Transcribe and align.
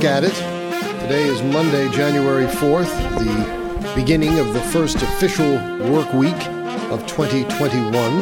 back 0.00 0.04
at 0.04 0.24
it. 0.24 1.00
Today 1.00 1.24
is 1.24 1.42
Monday, 1.42 1.90
January 1.90 2.46
4th, 2.46 2.88
the 3.18 3.94
beginning 3.94 4.38
of 4.38 4.54
the 4.54 4.60
first 4.60 4.96
official 4.96 5.54
work 5.90 6.10
week 6.14 6.46
of 6.90 7.06
2021. 7.06 8.18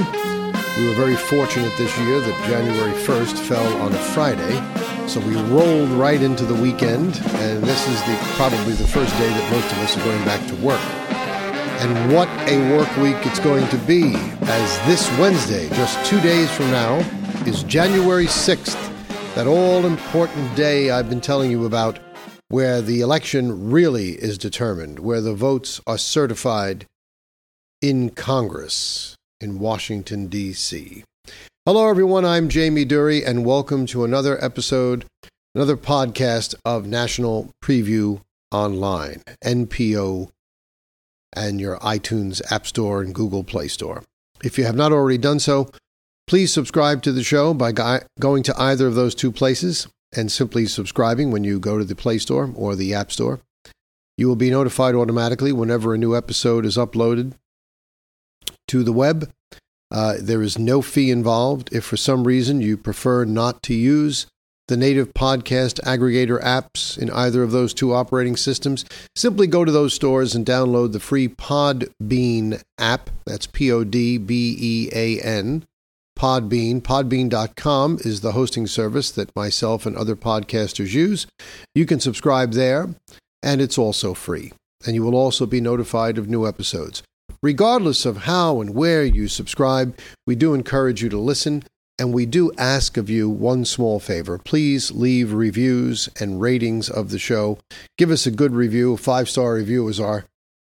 We 0.79 0.89
were 0.89 0.95
very 0.95 1.15
fortunate 1.15 1.73
this 1.77 1.97
year 2.01 2.21
that 2.21 2.49
January 2.49 2.93
1st 3.03 3.39
fell 3.47 3.83
on 3.83 3.93
a 3.93 3.99
Friday, 3.99 4.57
so 5.07 5.21
we 5.21 5.37
rolled 5.53 5.91
right 5.91 6.21
into 6.21 6.45
the 6.45 6.55
weekend, 6.55 7.17
and 7.17 7.63
this 7.63 7.89
is 7.89 8.01
the 8.03 8.17
probably 8.35 8.73
the 8.73 8.87
first 8.87 9.13
day 9.19 9.29
that 9.29 9.53
most 9.53 9.71
of 9.71 9.79
us 9.79 9.97
are 9.97 10.05
going 10.05 10.25
back 10.25 10.45
to 10.49 10.55
work. 10.57 10.81
And 11.81 12.13
what 12.13 12.29
a 12.49 12.59
work 12.77 12.97
week 12.97 13.25
it's 13.27 13.41
going 13.41 13.69
to 13.69 13.79
be, 13.79 14.15
as 14.17 14.87
this 14.87 15.09
Wednesday, 15.19 15.69
just 15.71 16.05
two 16.05 16.21
days 16.23 16.51
from 16.51 16.71
now, 16.73 16.99
is 17.47 17.63
January 17.63 18.27
6th, 18.27 18.88
that 19.39 19.47
all 19.47 19.87
important 19.87 20.57
day 20.57 20.91
I've 20.91 21.09
been 21.09 21.21
telling 21.21 21.53
you 21.53 21.65
about, 21.65 22.01
where 22.49 22.83
the 22.83 23.01
election 23.01 23.71
really 23.71 24.15
is 24.15 24.37
determined, 24.37 24.99
where 24.99 25.21
the 25.21 25.33
votes 25.33 25.81
are 25.87 25.97
certified 25.97 26.87
in 27.81 28.11
Congress 28.11 29.15
in 29.41 29.61
Washington, 29.61 30.27
D.C. 30.27 31.05
Hello, 31.65 31.89
everyone. 31.89 32.25
I'm 32.25 32.49
Jamie 32.49 32.85
Dury, 32.85 33.25
and 33.25 33.47
welcome 33.47 33.87
to 33.87 34.03
another 34.03 34.45
episode, 34.45 35.05
another 35.55 35.77
podcast 35.77 36.57
of 36.65 36.89
National 36.89 37.53
Preview 37.65 38.23
Online, 38.51 39.23
NPO, 39.45 40.31
and 41.33 41.61
your 41.61 41.79
iTunes 41.79 42.43
App 42.51 42.67
Store 42.67 43.03
and 43.03 43.15
Google 43.15 43.45
Play 43.45 43.69
Store. 43.69 44.03
If 44.43 44.59
you 44.59 44.65
have 44.65 44.75
not 44.75 44.91
already 44.91 45.19
done 45.19 45.39
so, 45.39 45.71
please 46.29 46.53
subscribe 46.53 47.03
to 47.03 47.11
the 47.11 47.25
show 47.25 47.55
by 47.55 47.73
go- 47.73 48.01
going 48.21 48.43
to 48.45 48.61
either 48.61 48.87
of 48.87 48.95
those 48.95 49.15
two 49.15 49.33
places 49.33 49.89
and 50.15 50.31
simply 50.31 50.67
subscribing 50.67 51.31
when 51.31 51.43
you 51.43 51.59
go 51.59 51.79
to 51.79 51.85
the 51.85 51.97
Play 51.97 52.19
Store 52.19 52.53
or 52.55 52.77
the 52.77 52.95
App 52.95 53.11
Store. 53.11 53.41
You 54.19 54.29
will 54.29 54.37
be 54.37 54.51
notified 54.51 54.95
automatically 54.95 55.53
whenever 55.53 55.95
a 55.95 55.99
new 55.99 56.15
episode 56.15 56.67
is 56.67 56.77
uploaded 56.77 57.33
to 58.69 58.83
the 58.83 58.93
web. 58.93 59.33
Uh, 59.91 60.17
there 60.21 60.43
is 60.43 60.59
no 60.59 60.83
fee 60.83 61.11
involved. 61.11 61.71
If 61.73 61.85
for 61.85 61.97
some 61.97 62.25
reason 62.25 62.61
you 62.61 62.77
prefer 62.77 63.25
not 63.25 63.63
to 63.65 63.75
use 63.75 64.27
the 64.67 64.77
native 64.77 65.15
podcast 65.15 65.81
aggregator 65.85 66.43
apps 66.43 66.99
in 66.99 67.11
either 67.11 67.43
of 67.43 67.53
those 67.53 67.73
two 67.73 67.95
operating 67.95 68.37
systems, 68.37 68.85
simply 69.17 69.47
go 69.47 69.65
to 69.65 69.73
those 69.73 69.95
stores 69.95 70.35
and 70.35 70.45
download 70.45 70.93
the 70.93 71.01
free 71.01 71.27
Podbean 71.27 72.63
app. 72.77 73.09
That's 73.25 73.47
P 73.47 73.73
O 73.73 73.83
D 73.83 74.19
B 74.19 74.57
E 74.61 74.91
A 74.93 75.21
N. 75.23 75.65
Podbean. 76.19 76.83
Podbean.com 76.83 77.99
is 78.01 78.21
the 78.21 78.33
hosting 78.33 78.67
service 78.67 79.11
that 79.13 79.35
myself 79.37 79.87
and 79.87 79.97
other 79.97 80.17
podcasters 80.17 80.93
use. 80.93 81.27
You 81.75 81.87
can 81.87 82.01
subscribe 82.01 82.53
there, 82.53 82.95
and 83.43 83.61
it's 83.61 83.79
also 83.79 84.15
free. 84.15 84.53
And 84.85 84.95
you 84.95 85.03
will 85.05 85.15
also 85.15 85.47
be 85.47 85.61
notified 85.61 86.19
of 86.19 86.29
new 86.29 86.47
episodes. 86.47 87.03
Regardless 87.41 88.05
of 88.05 88.25
how 88.25 88.61
and 88.61 88.75
where 88.75 89.05
you 89.05 89.29
subscribe, 89.29 89.97
we 90.27 90.35
do 90.35 90.55
encourage 90.55 91.03
you 91.03 91.09
to 91.09 91.19
listen, 91.19 91.63
and 91.99 92.13
we 92.13 92.27
do 92.27 92.53
ask 92.59 92.97
of 92.97 93.09
you 93.09 93.31
one 93.31 93.65
small 93.65 94.01
favor. 94.01 94.39
Please 94.39 94.91
leave 94.91 95.33
reviews 95.33 96.09
and 96.21 96.41
ratings 96.41 96.91
of 96.91 97.11
the 97.11 97.19
show. 97.19 97.59
Give 97.97 98.11
us 98.11 98.27
a 98.27 98.33
good 98.33 98.53
review. 98.53 98.95
A 98.95 98.97
five 98.97 99.29
star 99.29 99.55
review 99.55 99.87
is 99.87 100.01
our 100.01 100.25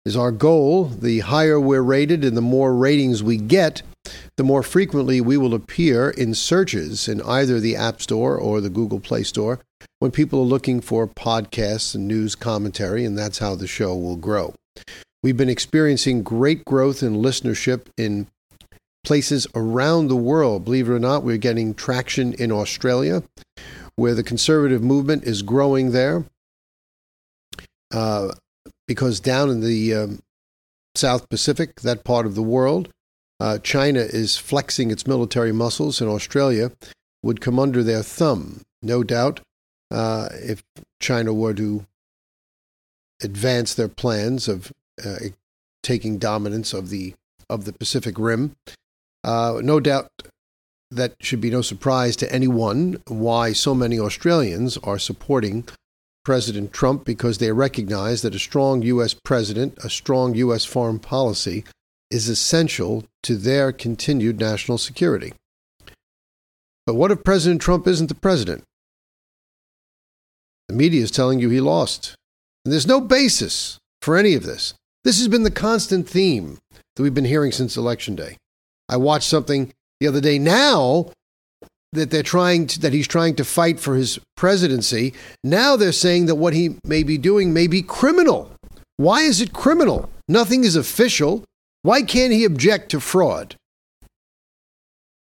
is 0.05 0.17
our 0.17 0.33
goal. 0.33 0.85
The 0.85 1.21
higher 1.21 1.59
we're 1.59 1.83
rated 1.83 2.25
and 2.25 2.37
the 2.37 2.43
more 2.43 2.75
ratings 2.75 3.23
we 3.23 3.37
get, 3.37 3.83
the 4.37 4.45
more 4.45 4.63
frequently 4.63 5.21
we 5.21 5.37
will 5.37 5.55
appear 5.55 6.11
in 6.11 6.35
searches 6.35 7.09
in 7.09 7.21
either 7.23 7.61
the 7.61 7.77
App 7.77 8.01
Store 8.01 8.37
or 8.39 8.61
the 8.61 8.71
Google 8.71 9.01
Play 9.01 9.23
Store 9.23 9.61
when 9.99 10.11
people 10.11 10.41
are 10.41 10.45
looking 10.45 10.81
for 10.81 11.07
podcasts 11.07 11.95
and 11.95 12.09
news 12.09 12.35
commentary, 12.35 13.05
and 13.05 13.19
that's 13.19 13.39
how 13.39 13.55
the 13.55 13.67
show 13.67 13.95
will 13.95 14.17
grow. 14.17 14.55
We've 15.23 15.37
been 15.37 15.51
experiencing 15.51 16.23
great 16.23 16.65
growth 16.65 17.03
in 17.03 17.17
listenership 17.17 17.89
in 17.99 18.29
places 19.05 19.47
around 19.55 20.09
the 20.09 20.17
world. 20.17 20.65
Believe 20.65 20.89
it 20.89 20.93
or 20.93 20.99
not, 20.99 21.23
we're 21.23 21.37
getting 21.37 21.75
traction 21.75 22.33
in 22.35 22.51
Australia, 22.51 23.23
where 23.97 24.15
the 24.15 24.23
conservative 24.23 24.83
movement 24.83 25.25
is 25.25 25.43
growing 25.43 25.93
there. 25.93 26.25
Uh, 27.93 28.33
because 28.87 29.21
down 29.21 29.51
in 29.51 29.61
the 29.61 29.95
um, 29.95 30.21
South 30.95 31.29
Pacific, 31.29 31.81
that 31.83 32.05
part 32.05 32.25
of 32.25 32.35
the 32.35 32.43
world, 32.43 32.89
uh, 33.41 33.59
China 33.59 34.01
is 34.01 34.37
flexing 34.37 34.91
its 34.91 35.07
military 35.07 35.53
muscles, 35.53 36.01
and 36.01 36.11
Australia 36.11 36.73
would 37.23 37.41
come 37.41 37.59
under 37.59 37.83
their 37.83 38.03
thumb. 38.03 38.63
No 38.83 39.03
doubt, 39.03 39.41
uh, 39.91 40.29
if 40.35 40.63
China 41.01 41.33
were 41.33 41.55
to 41.55 41.87
advance 43.23 43.75
their 43.75 43.89
plans 43.89 44.49
of 44.49 44.73
uh, 45.05 45.17
taking 45.83 46.19
dominance 46.19 46.73
of 46.73 46.91
the 46.91 47.15
of 47.49 47.65
the 47.65 47.73
Pacific 47.73 48.19
Rim. 48.19 48.55
Uh, 49.25 49.61
no 49.63 49.81
doubt 49.81 50.09
that 50.91 51.15
should 51.21 51.41
be 51.41 51.51
no 51.51 51.63
surprise 51.63 52.17
to 52.17 52.33
anyone 52.33 53.03
why 53.07 53.53
so 53.53 53.75
many 53.75 53.99
Australians 53.99 54.77
are 54.79 54.99
supporting 54.99 55.67
President 56.25 56.73
Trump 56.73 57.05
because 57.05 57.39
they 57.39 57.53
recognize 57.53 58.23
that 58.23 58.35
a 58.35 58.39
strong 58.39 58.83
U.S. 58.83 59.15
president, 59.15 59.77
a 59.83 59.91
strong 59.91 60.35
U.S. 60.37 60.65
foreign 60.65 60.99
policy, 60.99 61.65
is 62.11 62.29
essential 62.29 63.05
to 63.23 63.37
their 63.37 63.73
continued 63.73 64.41
national 64.41 64.79
security. 64.79 65.33
But 66.87 66.95
what 66.95 67.11
if 67.11 67.25
President 67.25 67.61
Trump 67.61 67.87
isn't 67.87 68.09
the 68.09 68.15
president? 68.15 68.65
The 70.69 70.75
media 70.75 71.03
is 71.03 71.11
telling 71.11 71.39
you 71.39 71.51
he 71.51 71.61
lost. 71.61 72.15
And 72.65 72.73
there's 72.73 72.87
no 72.87 73.01
basis 73.01 73.79
for 74.03 74.17
any 74.17 74.35
of 74.35 74.45
this. 74.45 74.75
This 75.05 75.19
has 75.19 75.29
been 75.29 75.45
the 75.45 75.51
constant 75.51 76.09
theme 76.09 76.59
that 76.97 77.03
we've 77.03 77.15
been 77.15 77.25
hearing 77.25 77.53
since 77.53 77.77
Election 77.77 78.17
Day. 78.17 78.37
I 78.89 78.97
watched 78.97 79.29
something 79.29 79.73
the 80.01 80.09
other 80.09 80.21
day 80.21 80.39
now 80.39 81.13
that 81.93 82.11
they're 82.11 82.23
trying 82.23 82.67
to, 82.69 82.81
that 82.81 82.93
he's 82.93 83.09
trying 83.09 83.35
to 83.37 83.45
fight 83.45 83.81
for 83.81 83.97
his 83.97 84.19
presidency. 84.37 85.15
Now 85.43 85.77
they're 85.77 85.93
saying 85.93 86.27
that 86.27 86.37
what 86.37 86.55
he 86.55 86.77
may 86.85 87.03
be 87.03 87.19
doing 87.19 87.53
may 87.53 87.67
be 87.67 87.83
criminal. 87.83 88.53
Why 88.97 89.23
is 89.23 89.41
it 89.41 89.53
criminal? 89.53 90.11
Nothing 90.29 90.65
is 90.65 90.77
official. 90.77 91.45
Why 91.83 92.03
can't 92.03 92.33
he 92.33 92.45
object 92.45 92.91
to 92.91 93.01
fraud? 93.01 93.57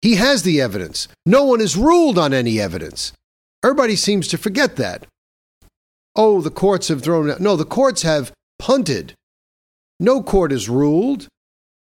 He 0.02 0.16
has 0.16 0.44
the 0.44 0.60
evidence. 0.60 1.08
No 1.26 1.46
one 1.46 1.60
has 1.60 1.78
ruled 1.78 2.18
on 2.18 2.34
any 2.34 2.60
evidence. 2.60 3.14
Everybody 3.64 3.96
seems 3.96 4.28
to 4.30 4.38
forget 4.38 4.76
that. 4.78 5.06
Oh, 6.16 6.42
the 6.42 6.50
courts 6.50 6.88
have 6.88 7.04
thrown 7.04 7.30
out. 7.30 7.40
No, 7.40 7.56
the 7.56 7.66
courts 7.66 8.02
have 8.02 8.32
punted 8.60 9.14
no 10.02 10.24
court 10.24 10.50
has 10.50 10.68
ruled. 10.68 11.28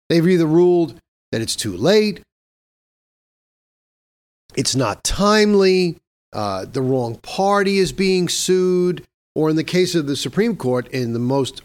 They've 0.09 0.27
either 0.27 0.45
ruled 0.45 0.99
that 1.31 1.41
it's 1.41 1.55
too 1.55 1.75
late, 1.75 2.21
it's 4.55 4.75
not 4.75 5.03
timely, 5.03 5.97
uh, 6.31 6.65
the 6.65 6.83
wrong 6.83 7.15
party 7.15 7.79
is 7.79 7.91
being 7.91 8.29
sued, 8.29 9.03
or 9.33 9.49
in 9.49 9.55
the 9.55 9.63
case 9.63 9.95
of 9.95 10.05
the 10.05 10.15
Supreme 10.15 10.55
Court, 10.55 10.87
in 10.89 11.13
the 11.13 11.19
most 11.19 11.63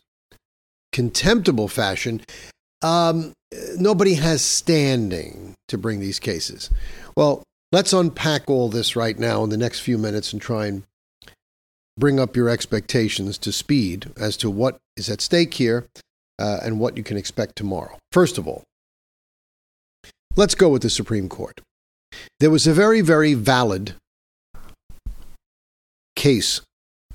contemptible 0.93 1.69
fashion, 1.69 2.23
um, 2.83 3.33
nobody 3.77 4.15
has 4.15 4.43
standing 4.43 5.55
to 5.69 5.79
bring 5.79 6.01
these 6.01 6.19
cases. 6.19 6.71
Well, 7.17 7.43
let's 7.73 7.93
unpack 7.93 8.49
all 8.49 8.69
this 8.69 8.97
right 8.97 9.19
now 9.19 9.45
in 9.45 9.51
the 9.51 9.57
next 9.57 9.81
few 9.81 9.99
minutes 9.99 10.33
and 10.33 10.41
try 10.41 10.67
and 10.67 10.83
bring 11.99 12.19
up 12.19 12.37
your 12.37 12.49
expectations 12.49 13.37
to 13.39 13.53
speed 13.53 14.11
as 14.17 14.37
to 14.39 14.51
what 14.51 14.79
is 14.97 15.11
at 15.11 15.21
stake 15.21 15.55
here 15.55 15.87
uh, 16.39 16.59
and 16.63 16.81
what 16.81 16.97
you 16.97 17.03
can 17.03 17.17
expect 17.17 17.57
tomorrow. 17.57 17.99
First 18.13 18.39
of 18.39 18.49
all, 18.49 18.63
let's 20.37 20.55
go 20.55 20.69
with 20.71 20.83
the 20.83 20.91
Supreme 20.91 21.29
Court. 21.29 21.61
There 22.41 22.51
was 22.51 22.67
a 22.67 22.73
very, 22.73 23.03
very 23.03 23.35
valid 23.35 23.95
case, 26.17 26.61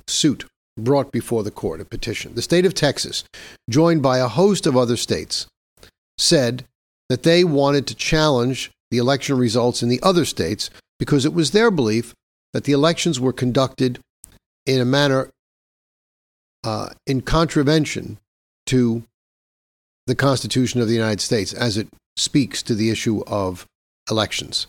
suit 0.07 0.45
brought 0.77 1.11
before 1.11 1.43
the 1.43 1.51
court, 1.51 1.81
a 1.81 1.85
petition. 1.85 2.35
The 2.35 2.41
state 2.41 2.65
of 2.65 2.73
Texas, 2.73 3.23
joined 3.69 4.01
by 4.01 4.19
a 4.19 4.27
host 4.27 4.67
of 4.67 4.75
other 4.75 4.97
states, 4.97 5.47
said 6.17 6.65
that 7.09 7.23
they 7.23 7.43
wanted 7.43 7.87
to 7.87 7.95
challenge 7.95 8.71
the 8.91 8.97
election 8.97 9.37
results 9.37 9.83
in 9.83 9.89
the 9.89 10.01
other 10.01 10.25
states 10.25 10.69
because 10.99 11.25
it 11.25 11.33
was 11.33 11.51
their 11.51 11.71
belief 11.71 12.13
that 12.53 12.63
the 12.63 12.71
elections 12.71 13.19
were 13.19 13.33
conducted 13.33 13.99
in 14.65 14.79
a 14.79 14.85
manner 14.85 15.29
uh, 16.63 16.89
in 17.05 17.21
contravention 17.21 18.17
to 18.65 19.03
the 20.07 20.15
Constitution 20.15 20.81
of 20.81 20.87
the 20.87 20.93
United 20.93 21.21
States 21.21 21.53
as 21.53 21.77
it 21.77 21.87
speaks 22.15 22.63
to 22.63 22.73
the 22.73 22.89
issue 22.89 23.23
of 23.27 23.65
elections. 24.09 24.67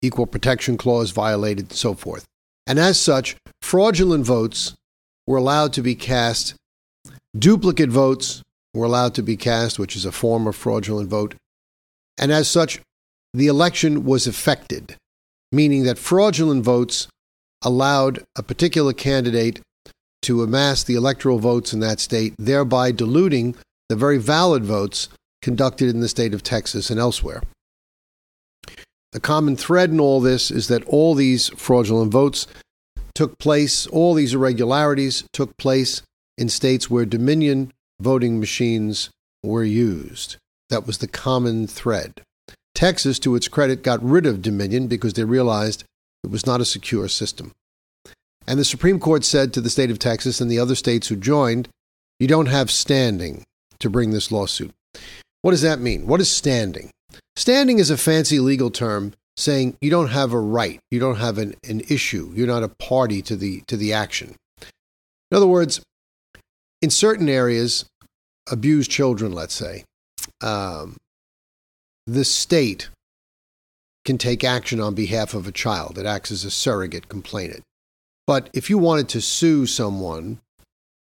Equal 0.00 0.26
protection 0.26 0.76
clause 0.76 1.10
violated, 1.10 1.72
so 1.72 1.94
forth. 1.94 2.24
And 2.66 2.78
as 2.78 3.00
such, 3.00 3.36
fraudulent 3.62 4.24
votes 4.24 4.74
were 5.26 5.38
allowed 5.38 5.72
to 5.74 5.82
be 5.82 5.94
cast, 5.94 6.54
duplicate 7.36 7.90
votes 7.90 8.42
were 8.78 8.86
allowed 8.86 9.14
to 9.16 9.22
be 9.22 9.36
cast, 9.36 9.78
which 9.78 9.96
is 9.96 10.04
a 10.04 10.12
form 10.12 10.46
of 10.46 10.56
fraudulent 10.56 11.10
vote. 11.10 11.34
And 12.16 12.32
as 12.32 12.48
such, 12.48 12.80
the 13.34 13.46
election 13.46 14.04
was 14.04 14.26
affected, 14.26 14.96
meaning 15.52 15.84
that 15.84 15.98
fraudulent 15.98 16.64
votes 16.64 17.08
allowed 17.62 18.24
a 18.36 18.42
particular 18.42 18.92
candidate 18.92 19.60
to 20.22 20.42
amass 20.42 20.82
the 20.82 20.94
electoral 20.94 21.38
votes 21.38 21.72
in 21.72 21.80
that 21.80 22.00
state, 22.00 22.34
thereby 22.38 22.92
diluting 22.92 23.54
the 23.88 23.96
very 23.96 24.18
valid 24.18 24.64
votes 24.64 25.08
conducted 25.42 25.88
in 25.88 26.00
the 26.00 26.08
state 26.08 26.34
of 26.34 26.42
Texas 26.42 26.90
and 26.90 26.98
elsewhere. 26.98 27.42
The 29.12 29.20
common 29.20 29.56
thread 29.56 29.90
in 29.90 30.00
all 30.00 30.20
this 30.20 30.50
is 30.50 30.68
that 30.68 30.84
all 30.84 31.14
these 31.14 31.48
fraudulent 31.50 32.12
votes 32.12 32.46
took 33.14 33.38
place, 33.38 33.86
all 33.86 34.14
these 34.14 34.34
irregularities 34.34 35.24
took 35.32 35.56
place 35.56 36.02
in 36.36 36.48
states 36.48 36.90
where 36.90 37.06
Dominion 37.06 37.72
voting 38.00 38.38
machines 38.38 39.10
were 39.42 39.64
used. 39.64 40.36
That 40.70 40.86
was 40.86 40.98
the 40.98 41.08
common 41.08 41.66
thread. 41.66 42.22
Texas, 42.74 43.18
to 43.20 43.34
its 43.34 43.48
credit, 43.48 43.82
got 43.82 44.02
rid 44.02 44.26
of 44.26 44.42
Dominion 44.42 44.86
because 44.86 45.14
they 45.14 45.24
realized 45.24 45.84
it 46.22 46.30
was 46.30 46.46
not 46.46 46.60
a 46.60 46.64
secure 46.64 47.08
system. 47.08 47.52
And 48.46 48.58
the 48.58 48.64
Supreme 48.64 48.98
Court 49.00 49.24
said 49.24 49.52
to 49.52 49.60
the 49.60 49.70
state 49.70 49.90
of 49.90 49.98
Texas 49.98 50.40
and 50.40 50.50
the 50.50 50.58
other 50.58 50.74
states 50.74 51.08
who 51.08 51.16
joined, 51.16 51.68
you 52.18 52.26
don't 52.26 52.46
have 52.46 52.70
standing 52.70 53.44
to 53.80 53.90
bring 53.90 54.10
this 54.10 54.32
lawsuit. 54.32 54.72
What 55.42 55.52
does 55.52 55.62
that 55.62 55.80
mean? 55.80 56.06
What 56.06 56.20
is 56.20 56.30
standing? 56.30 56.90
Standing 57.36 57.78
is 57.78 57.90
a 57.90 57.96
fancy 57.96 58.40
legal 58.40 58.70
term 58.70 59.14
saying 59.36 59.76
you 59.80 59.90
don't 59.90 60.08
have 60.08 60.32
a 60.32 60.40
right, 60.40 60.80
you 60.90 60.98
don't 60.98 61.16
have 61.16 61.38
an, 61.38 61.54
an 61.68 61.80
issue, 61.88 62.32
you're 62.34 62.46
not 62.46 62.64
a 62.64 62.68
party 62.68 63.22
to 63.22 63.36
the, 63.36 63.62
to 63.68 63.76
the 63.76 63.92
action. 63.92 64.34
In 64.60 65.36
other 65.36 65.46
words, 65.46 65.80
in 66.82 66.90
certain 66.90 67.28
areas, 67.28 67.84
abused 68.50 68.90
children, 68.90 69.32
let's 69.32 69.54
say, 69.54 69.84
um, 70.40 70.96
the 72.06 72.24
state 72.24 72.88
can 74.04 74.18
take 74.18 74.42
action 74.42 74.80
on 74.80 74.94
behalf 74.94 75.34
of 75.34 75.46
a 75.46 75.52
child. 75.52 75.98
It 75.98 76.06
acts 76.06 76.30
as 76.30 76.44
a 76.44 76.50
surrogate 76.50 77.08
complainant. 77.08 77.62
But 78.26 78.48
if 78.52 78.70
you 78.70 78.78
wanted 78.78 79.08
to 79.10 79.20
sue 79.20 79.66
someone 79.66 80.40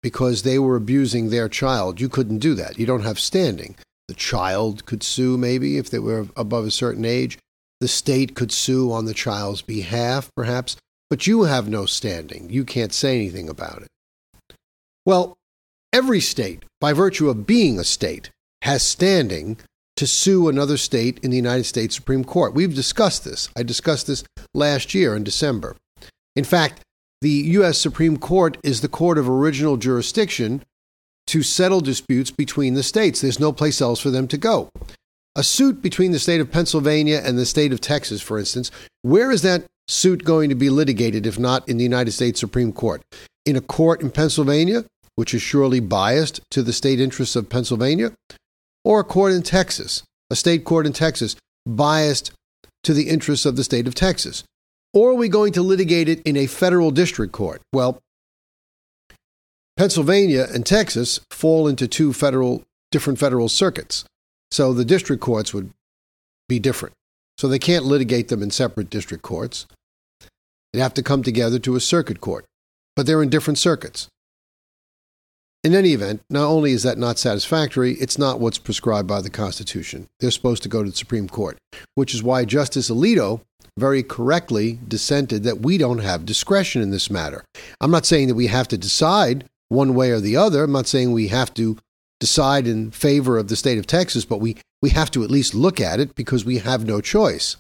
because 0.03 0.43
they 0.43 0.59
were 0.59 0.77
abusing 0.77 1.29
their 1.29 1.49
child, 1.49 2.01
you 2.01 2.09
couldn't 2.09 2.39
do 2.39 2.55
that. 2.55 2.79
You 2.79 2.87
don't 2.87 3.03
have 3.03 3.19
standing. 3.19 3.77
The 4.09 4.15
child 4.15 4.85
could 4.85 5.03
sue, 5.03 5.39
maybe, 5.39 5.79
if 5.79 5.91
they 5.91 5.99
were 5.99 6.29
above 6.37 6.67
a 6.67 6.71
certain 6.71 7.05
age. 7.05 7.39
The 7.81 7.89
state 7.89 8.35
could 8.35 8.53
sue 8.53 8.93
on 8.93 9.07
the 9.07 9.15
child's 9.15 9.63
behalf, 9.63 10.31
perhaps, 10.37 10.77
but 11.11 11.27
you 11.27 11.45
have 11.45 11.69
no 11.69 11.87
standing. 11.87 12.49
You 12.51 12.65
can't 12.65 12.93
say 12.93 13.17
anything 13.17 13.49
about 13.49 13.83
it. 13.83 13.89
Well, 15.05 15.37
every 15.95 16.21
state, 16.21 16.65
by 16.81 16.93
virtue 16.93 17.31
of 17.31 17.47
being 17.47 17.79
a 17.79 17.85
state, 17.85 18.31
has 18.63 18.83
standing 18.83 19.57
to 19.97 20.07
sue 20.09 20.49
another 20.49 20.77
state 20.77 21.21
in 21.23 21.31
the 21.31 21.37
United 21.37 21.65
States 21.65 21.95
Supreme 21.95 22.25
Court. 22.25 22.53
We've 22.53 22.75
discussed 22.75 23.25
this. 23.25 23.49
I 23.57 23.63
discussed 23.63 24.09
this 24.09 24.25
last 24.53 24.93
year 24.93 25.15
in 25.15 25.23
December. 25.23 25.77
In 26.35 26.43
fact, 26.43 26.81
the 27.21 27.31
U.S. 27.31 27.79
Supreme 27.79 28.17
Court 28.17 28.59
is 28.65 28.81
the 28.81 28.89
court 28.89 29.19
of 29.19 29.29
original 29.29 29.77
jurisdiction 29.77 30.65
to 31.29 31.45
settle 31.45 31.81
disputes 31.81 32.33
between 32.33 32.75
the 32.75 32.83
states. 32.83 33.21
There's 33.21 33.39
no 33.39 33.53
place 33.53 33.81
else 33.81 34.01
for 34.01 34.11
them 34.11 34.27
to 34.29 34.37
go. 34.37 34.69
A 35.37 35.45
suit 35.45 35.81
between 35.81 36.11
the 36.11 36.19
state 36.19 36.41
of 36.41 36.51
Pennsylvania 36.51 37.23
and 37.25 37.39
the 37.39 37.47
state 37.47 37.73
of 37.73 37.81
Texas, 37.81 38.21
for 38.21 38.39
instance, 38.39 38.71
where 39.03 39.31
is 39.31 39.43
that 39.43 39.65
suit 39.87 40.25
going 40.25 40.49
to 40.49 40.55
be 40.57 40.71
litigated 40.71 41.25
if 41.25 41.39
not 41.39 41.67
in 41.69 41.77
the 41.77 41.85
United 41.85 42.13
States 42.13 42.41
Supreme 42.41 42.73
Court? 42.73 43.01
In 43.47 43.57
a 43.57 43.61
court 43.61 44.03
in 44.03 44.11
Pennsylvania, 44.11 44.85
which 45.17 45.35
is 45.35 45.43
surely 45.43 45.81
biased 45.81 46.41
to 46.51 46.63
the 46.63 46.73
state 46.73 47.01
interests 47.01 47.37
of 47.37 47.49
Pennsylvania, 47.49 48.13
or 48.85 49.01
a 49.01 49.05
court 49.05 49.33
in 49.33 49.43
Texas, 49.43 50.03
a 50.31 50.37
state 50.37 50.65
court 50.65 50.87
in 50.87 50.93
Texas, 50.93 51.37
biased 51.67 52.33
to 52.83 52.93
the 52.93 53.09
interests 53.09 53.47
of 53.47 53.57
the 53.57 53.65
state 53.65 53.87
of 53.87 53.95
Texas. 53.95 54.45
Or 54.93 55.11
are 55.11 55.15
we 55.15 55.29
going 55.29 55.53
to 55.55 55.63
litigate 55.63 56.09
it 56.09 56.23
in 56.23 56.37
a 56.37 56.47
federal 56.47 56.91
district 56.91 57.33
court? 57.33 57.63
Well, 57.73 58.01
Pennsylvania 59.77 60.47
and 60.53 60.65
Texas 60.65 61.21
fall 61.31 61.67
into 61.67 61.89
two 61.89 62.13
federal 62.13 62.63
different 62.93 63.19
federal 63.19 63.49
circuits. 63.49 64.05
So 64.53 64.73
the 64.73 64.85
district 64.85 65.21
courts 65.21 65.53
would 65.53 65.71
be 66.49 66.61
different. 66.61 66.95
So 67.39 67.49
they 67.49 67.59
can't 67.59 67.85
litigate 67.85 68.29
them 68.29 68.41
in 68.41 68.53
separate 68.53 68.89
district 68.89 69.25
courts. 69.25 69.67
They'd 70.73 70.81
have 70.81 70.95
to 70.95 71.03
come 71.03 71.25
together 71.25 71.59
to 71.59 71.75
a 71.75 71.81
circuit 71.81 72.21
court. 72.21 72.45
But 72.95 73.07
they're 73.07 73.23
in 73.23 73.31
different 73.31 73.59
circuits. 73.59 74.07
In 75.65 75.75
any 75.75 75.95
event, 75.95 76.21
not 76.29 76.45
only 76.45 76.73
is 76.73 76.83
that 76.83 76.99
not 76.99 77.19
satisfactory, 77.19 77.95
it's 77.95 78.19
not 78.19 78.39
what's 78.39 78.59
prescribed 78.59 79.09
by 79.09 79.23
the 79.23 79.31
Constitution. 79.31 80.09
They're 80.21 80.31
supposed 80.31 80.63
to 80.65 80.69
go 80.69 80.85
to 80.85 80.91
the 80.91 80.97
Supreme 80.97 81.27
Court, 81.27 81.57
which 81.95 82.13
is 82.13 82.23
why 82.23 82.45
Justice 82.45 82.91
Alito 82.91 83.41
very 83.79 84.03
correctly 84.03 84.79
dissented 84.87 85.43
that 85.45 85.61
we 85.61 85.79
don't 85.79 86.01
have 86.01 86.27
discretion 86.27 86.83
in 86.83 86.91
this 86.91 87.11
matter. 87.11 87.45
I'm 87.81 87.91
not 87.91 88.05
saying 88.05 88.29
that 88.29 88.35
we 88.35 88.49
have 88.49 88.69
to 88.69 88.79
decide 88.79 89.47
one 89.71 89.95
way 89.95 90.11
or 90.11 90.21
the 90.21 90.37
other. 90.37 90.65
I'm 90.65 90.73
not 90.73 90.87
saying 90.87 91.13
we 91.13 91.29
have 91.29 91.55
to 91.55 91.79
decide 92.21 92.67
in 92.67 92.91
favor 92.91 93.39
of 93.39 93.49
the 93.49 93.57
state 93.57 93.79
of 93.79 93.87
Texas, 93.87 94.27
but 94.27 94.41
we, 94.41 94.59
we 94.83 94.91
have 94.91 95.11
to 95.13 95.25
at 95.25 95.31
least 95.31 95.55
look 95.55 95.81
at 95.81 95.99
it 95.99 96.15
because 96.15 96.45
we 96.45 96.59
have 96.59 96.85
no 96.85 97.01
choice. 97.01 97.57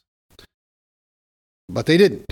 But 1.71 1.87
they 1.87 1.97
didn't. 1.97 2.27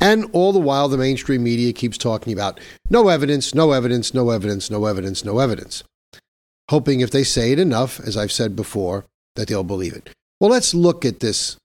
And 0.00 0.26
all 0.32 0.52
the 0.52 0.60
while, 0.60 0.88
the 0.88 0.96
mainstream 0.96 1.42
media 1.42 1.72
keeps 1.72 1.98
talking 1.98 2.32
about 2.32 2.60
no 2.88 3.08
evidence, 3.08 3.54
no 3.54 3.72
evidence, 3.72 4.14
no 4.14 4.30
evidence, 4.30 4.70
no 4.70 4.84
evidence, 4.84 5.24
no 5.24 5.38
evidence, 5.38 5.82
hoping 6.70 7.00
if 7.00 7.10
they 7.10 7.24
say 7.24 7.52
it 7.52 7.58
enough, 7.58 7.98
as 8.00 8.16
I've 8.16 8.32
said 8.32 8.54
before, 8.54 9.06
that 9.34 9.48
they'll 9.48 9.64
believe 9.64 9.94
it. 9.94 10.10
Well, 10.40 10.50
let's 10.50 10.72
look 10.72 11.04
at 11.04 11.20
this 11.20 11.56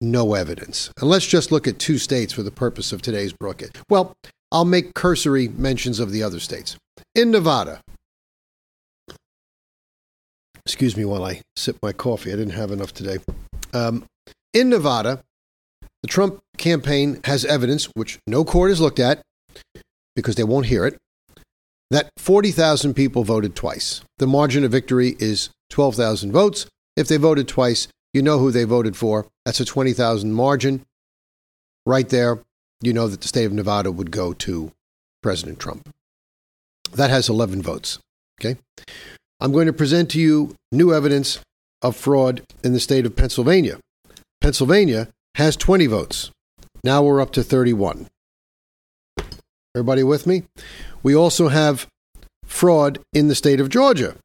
no 0.00 0.34
evidence. 0.34 0.90
And 1.00 1.08
let's 1.08 1.26
just 1.26 1.52
look 1.52 1.66
at 1.66 1.78
two 1.78 1.98
states 1.98 2.32
for 2.32 2.42
the 2.42 2.50
purpose 2.50 2.92
of 2.92 3.02
today's 3.02 3.32
broadcast. 3.32 3.78
Well, 3.88 4.14
I'll 4.52 4.64
make 4.64 4.94
cursory 4.94 5.48
mentions 5.48 5.98
of 5.98 6.12
the 6.12 6.22
other 6.22 6.40
states. 6.40 6.76
In 7.14 7.30
Nevada, 7.30 7.80
excuse 10.64 10.96
me 10.96 11.04
while 11.04 11.24
I 11.24 11.42
sip 11.56 11.76
my 11.82 11.92
coffee, 11.92 12.32
I 12.32 12.36
didn't 12.36 12.54
have 12.54 12.70
enough 12.70 12.94
today. 12.94 13.18
Um, 13.72 14.04
in 14.52 14.68
Nevada, 14.68 15.22
the 16.04 16.08
Trump 16.08 16.42
campaign 16.58 17.18
has 17.24 17.46
evidence, 17.46 17.86
which 17.94 18.18
no 18.26 18.44
court 18.44 18.68
has 18.68 18.78
looked 18.78 18.98
at 18.98 19.22
because 20.14 20.34
they 20.34 20.44
won't 20.44 20.66
hear 20.66 20.84
it, 20.84 20.98
that 21.90 22.10
40,000 22.18 22.92
people 22.92 23.24
voted 23.24 23.56
twice. 23.56 24.02
The 24.18 24.26
margin 24.26 24.64
of 24.64 24.70
victory 24.70 25.16
is 25.18 25.48
12,000 25.70 26.30
votes. 26.30 26.66
If 26.94 27.08
they 27.08 27.16
voted 27.16 27.48
twice, 27.48 27.88
you 28.12 28.20
know 28.20 28.38
who 28.38 28.50
they 28.50 28.64
voted 28.64 28.98
for. 28.98 29.26
That's 29.46 29.60
a 29.60 29.64
20,000 29.64 30.34
margin. 30.34 30.84
Right 31.86 32.10
there, 32.10 32.40
you 32.82 32.92
know 32.92 33.08
that 33.08 33.22
the 33.22 33.28
state 33.28 33.46
of 33.46 33.54
Nevada 33.54 33.90
would 33.90 34.10
go 34.10 34.34
to 34.34 34.72
President 35.22 35.58
Trump. 35.58 35.88
That 36.92 37.08
has 37.08 37.30
11 37.30 37.62
votes. 37.62 37.98
Okay? 38.38 38.60
I'm 39.40 39.52
going 39.52 39.68
to 39.68 39.72
present 39.72 40.10
to 40.10 40.20
you 40.20 40.54
new 40.70 40.92
evidence 40.92 41.40
of 41.80 41.96
fraud 41.96 42.42
in 42.62 42.74
the 42.74 42.80
state 42.80 43.06
of 43.06 43.16
Pennsylvania. 43.16 43.78
Pennsylvania 44.42 45.08
has 45.34 45.56
20 45.56 45.86
votes. 45.86 46.30
Now 46.82 47.02
we're 47.02 47.20
up 47.20 47.32
to 47.32 47.42
31. 47.42 48.08
Everybody 49.74 50.02
with 50.02 50.26
me? 50.26 50.44
We 51.02 51.14
also 51.14 51.48
have 51.48 51.88
fraud 52.44 53.00
in 53.12 53.28
the 53.28 53.34
state 53.34 53.60
of 53.60 53.68
Georgia. 53.68 54.16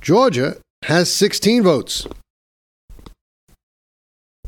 Georgia 0.00 0.56
has 0.84 1.12
16 1.12 1.62
votes. 1.62 2.06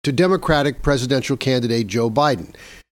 to 0.03 0.13
Democratic 0.13 0.83
presidential 0.83 1.37
candidate 1.37 1.87
Joe 1.87 2.11
Biden. 2.11 2.55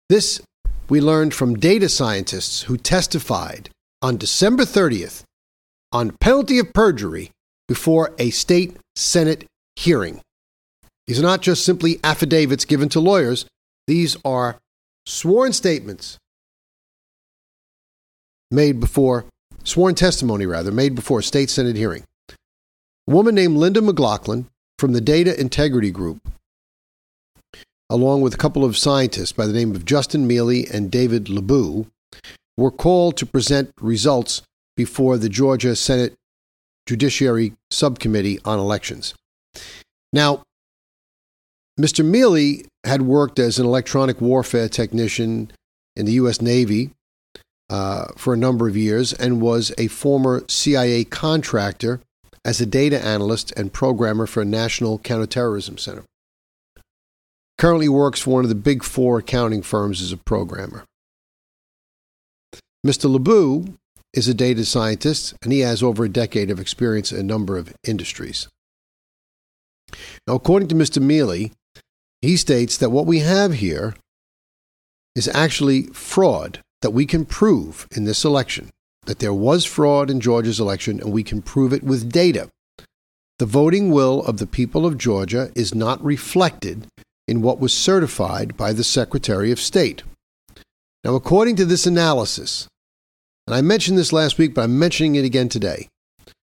This 0.08 0.40
we 0.88 1.00
learned 1.00 1.34
from 1.34 1.56
data 1.56 1.88
scientists 1.88 2.62
who 2.62 2.76
testified 2.76 3.70
on 4.00 4.16
December 4.16 4.62
30th 4.62 5.22
on 5.92 6.16
penalty 6.20 6.58
of 6.58 6.72
perjury 6.72 7.30
before 7.66 8.14
a 8.18 8.30
state 8.30 8.76
Senate 8.96 9.44
hearing. 9.76 10.20
These 11.06 11.18
are 11.18 11.22
not 11.22 11.42
just 11.42 11.64
simply 11.64 11.98
affidavits 12.04 12.64
given 12.64 12.88
to 12.90 13.00
lawyers, 13.00 13.46
these 13.86 14.16
are 14.24 14.58
sworn 15.06 15.52
statements 15.52 16.18
made 18.50 18.80
before, 18.80 19.26
sworn 19.64 19.94
testimony 19.94 20.46
rather, 20.46 20.70
made 20.70 20.94
before 20.94 21.20
a 21.20 21.22
state 21.22 21.50
Senate 21.50 21.76
hearing. 21.76 22.04
A 22.28 23.10
woman 23.10 23.34
named 23.34 23.56
Linda 23.56 23.80
McLaughlin 23.80 24.46
from 24.78 24.92
the 24.92 25.00
Data 25.00 25.38
Integrity 25.38 25.90
Group, 25.90 26.20
along 27.90 28.20
with 28.20 28.34
a 28.34 28.38
couple 28.38 28.64
of 28.64 28.76
scientists 28.76 29.32
by 29.32 29.46
the 29.46 29.52
name 29.52 29.74
of 29.74 29.84
Justin 29.84 30.28
Mealey 30.28 30.70
and 30.70 30.90
David 30.90 31.26
Lobue, 31.26 31.86
were 32.56 32.70
called 32.70 33.16
to 33.16 33.26
present 33.26 33.72
results 33.80 34.42
before 34.76 35.16
the 35.16 35.28
Georgia 35.28 35.74
Senate 35.74 36.14
Judiciary 36.86 37.54
Subcommittee 37.70 38.40
on 38.44 38.58
Elections. 38.58 39.14
Now, 40.12 40.42
Mr. 41.78 42.04
Mealey 42.04 42.66
had 42.84 43.02
worked 43.02 43.38
as 43.38 43.58
an 43.58 43.66
electronic 43.66 44.20
warfare 44.20 44.68
technician 44.68 45.50
in 45.94 46.06
the 46.06 46.12
U.S. 46.12 46.40
Navy 46.40 46.90
uh, 47.70 48.06
for 48.16 48.32
a 48.32 48.38
number 48.38 48.68
of 48.68 48.76
years 48.76 49.12
and 49.12 49.40
was 49.40 49.72
a 49.78 49.88
former 49.88 50.44
CIA 50.48 51.04
contractor 51.04 52.00
as 52.44 52.60
a 52.60 52.66
data 52.66 53.04
analyst 53.04 53.52
and 53.56 53.72
programmer 53.72 54.26
for 54.26 54.42
a 54.42 54.46
National 54.46 54.98
Counterterrorism 54.98 55.78
Center. 55.78 56.04
Currently 57.58 57.88
works 57.88 58.20
for 58.20 58.30
one 58.30 58.44
of 58.44 58.48
the 58.48 58.54
big 58.54 58.84
four 58.84 59.18
accounting 59.18 59.62
firms 59.62 60.00
as 60.00 60.12
a 60.12 60.16
programmer. 60.16 60.84
Mr. 62.86 63.12
Lobue 63.12 63.74
is 64.14 64.28
a 64.28 64.34
data 64.34 64.64
scientist 64.64 65.34
and 65.42 65.52
he 65.52 65.60
has 65.60 65.82
over 65.82 66.04
a 66.04 66.08
decade 66.08 66.50
of 66.50 66.60
experience 66.60 67.12
in 67.12 67.18
a 67.18 67.24
number 67.24 67.58
of 67.58 67.74
industries. 67.84 68.48
Now, 70.26 70.34
according 70.34 70.68
to 70.68 70.74
Mr. 70.74 71.02
Mealey, 71.02 71.52
he 72.22 72.36
states 72.36 72.76
that 72.78 72.90
what 72.90 73.06
we 73.06 73.20
have 73.20 73.54
here 73.54 73.94
is 75.14 75.28
actually 75.28 75.84
fraud 75.88 76.60
that 76.82 76.90
we 76.90 77.06
can 77.06 77.24
prove 77.24 77.86
in 77.94 78.04
this 78.04 78.24
election, 78.24 78.70
that 79.06 79.18
there 79.18 79.34
was 79.34 79.64
fraud 79.64 80.10
in 80.10 80.20
Georgia's 80.20 80.60
election, 80.60 81.00
and 81.00 81.12
we 81.12 81.22
can 81.22 81.42
prove 81.42 81.72
it 81.72 81.82
with 81.82 82.12
data. 82.12 82.48
The 83.38 83.46
voting 83.46 83.90
will 83.90 84.22
of 84.24 84.38
the 84.38 84.46
people 84.46 84.84
of 84.84 84.98
Georgia 84.98 85.50
is 85.54 85.74
not 85.74 86.04
reflected 86.04 86.86
in 87.26 87.42
what 87.42 87.60
was 87.60 87.76
certified 87.76 88.56
by 88.56 88.72
the 88.72 88.84
Secretary 88.84 89.52
of 89.52 89.60
State. 89.60 90.02
Now, 91.04 91.14
according 91.14 91.56
to 91.56 91.64
this 91.64 91.86
analysis, 91.86 92.66
and 93.46 93.54
I 93.54 93.60
mentioned 93.60 93.96
this 93.96 94.12
last 94.12 94.38
week, 94.38 94.54
but 94.54 94.62
I'm 94.62 94.78
mentioning 94.78 95.14
it 95.14 95.24
again 95.24 95.48
today, 95.48 95.88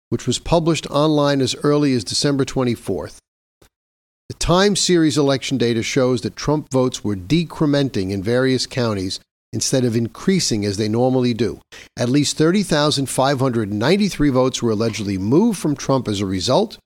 which 0.09 0.27
was 0.27 0.39
published 0.39 0.87
online 0.89 1.41
as 1.41 1.57
early 1.57 1.93
as 1.93 2.05
December 2.05 2.45
24th, 2.45 3.19
the 4.29 4.35
time 4.35 4.77
series 4.77 5.19
election 5.19 5.57
data 5.59 5.83
shows 5.83 6.23
that 6.23 6.37
Trump 6.37 6.71
votes 6.73 7.05
were 7.05 7.17
decrementing 7.17 8.11
in 8.11 8.23
various 8.23 8.67
counties 8.67 9.21
instead 9.53 9.85
of 9.85 9.97
increasing 9.97 10.65
as 10.65 10.77
they 10.77 10.89
normally 10.89 11.35
do. 11.35 11.61
At 11.97 12.09
least 12.09 12.37
30,593 12.37 14.29
votes 14.31 14.63
were 14.63 14.73
allegedly 14.73 15.19
moved 15.19 15.59
from 15.59 15.77
Trump 15.77 16.09
as 16.09 16.21
a 16.21 16.27
result, 16.27 16.79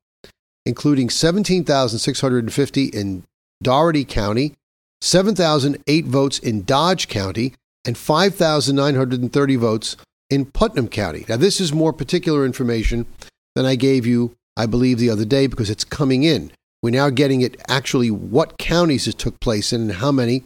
including 0.66 1.10
17,650 1.10 2.84
in 2.86 3.24
Dougherty 3.62 4.04
County, 4.04 4.54
7,008 5.00 6.04
votes 6.06 6.38
in 6.38 6.62
Dodge 6.64 7.08
County, 7.08 7.54
and 7.84 7.96
5,930 7.96 9.56
votes 9.56 9.96
in 10.28 10.44
Putnam 10.44 10.88
County. 10.88 11.24
Now, 11.28 11.36
this 11.36 11.60
is 11.60 11.72
more 11.72 11.92
particular 11.92 12.44
information 12.44 13.06
than 13.54 13.66
I 13.66 13.74
gave 13.74 14.06
you, 14.06 14.36
I 14.56 14.66
believe, 14.66 14.98
the 14.98 15.10
other 15.10 15.24
day 15.24 15.46
because 15.46 15.70
it's 15.70 15.84
coming 15.84 16.22
in. 16.22 16.52
We're 16.82 16.90
now 16.90 17.10
getting 17.10 17.40
it 17.40 17.60
actually 17.68 18.10
what 18.10 18.58
counties 18.58 19.06
it 19.06 19.18
took 19.18 19.40
place 19.40 19.72
in 19.72 19.82
and 19.82 19.92
how 19.92 20.12
many 20.12 20.44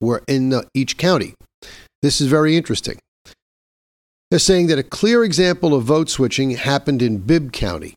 were 0.00 0.22
in 0.26 0.50
the, 0.50 0.68
each 0.74 0.96
county. 0.96 1.34
This 2.02 2.20
is 2.20 2.28
very 2.28 2.56
interesting. 2.56 2.98
They're 4.30 4.38
saying 4.38 4.68
that 4.68 4.78
a 4.78 4.84
clear 4.84 5.22
example 5.24 5.74
of 5.74 5.84
vote 5.84 6.08
switching 6.08 6.52
happened 6.52 7.02
in 7.02 7.18
Bibb 7.18 7.52
County. 7.52 7.94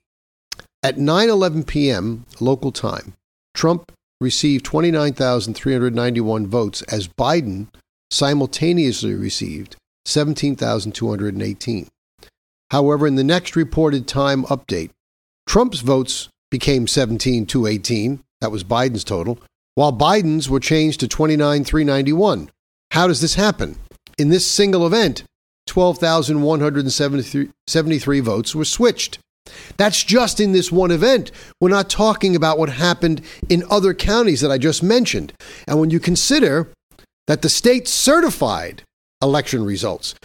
At 0.82 0.98
9:11 0.98 1.66
p.m. 1.66 2.26
local 2.42 2.72
time, 2.74 3.14
Trump 3.54 3.92
received 4.20 4.66
29,391 4.66 6.48
votes 6.48 6.82
as 6.84 7.08
Biden 7.08 7.68
simultaneously 8.12 9.14
received 9.14 9.76
17,218. 10.06 11.88
However, 12.72 13.08
in 13.08 13.16
the 13.16 13.24
next 13.24 13.56
reported 13.56 14.08
time 14.08 14.44
update, 14.46 14.90
Trump's 15.48 15.80
votes 15.80 16.30
became 16.52 16.88
17,218, 16.88 18.22
That 18.42 18.52
was 18.52 18.64
Biden's 18.64 19.04
total, 19.04 19.40
while 19.76 19.94
Biden's 19.94 20.50
were 20.50 20.60
changed 20.60 21.00
to 21.00 21.08
29,391. 21.08 22.50
How 22.92 23.08
does 23.08 23.22
this 23.22 23.36
happen? 23.36 23.78
In 24.18 24.30
this 24.30 24.46
single 24.46 24.86
event, 24.86 25.24
12,173 25.68 28.20
votes 28.20 28.56
were 28.56 28.66
switched. 28.66 29.20
That's 29.78 30.04
just 30.04 30.40
in 30.40 30.52
this 30.52 30.72
one 30.72 30.92
event. 30.92 31.32
We're 31.60 31.70
not 31.70 31.90
talking 31.90 32.36
about 32.36 32.58
what 32.58 32.70
happened 32.70 33.22
in 33.50 33.64
other 33.70 33.94
counties 33.94 34.42
that 34.42 34.52
I 34.52 34.58
just 34.58 34.84
mentioned. 34.84 35.34
And 35.68 35.80
when 35.80 35.90
you 35.90 36.00
consider 36.00 36.70
that 37.28 37.42
the 37.42 37.50
state 37.50 37.88
certified 37.88 38.84
election 39.22 39.66
results 39.66 40.16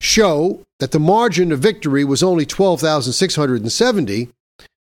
show 0.00 0.62
that 0.80 0.92
the 0.92 1.00
margin 1.00 1.52
of 1.52 1.60
victory 1.60 2.04
was 2.04 2.22
only 2.22 2.46
12,670, 2.46 4.28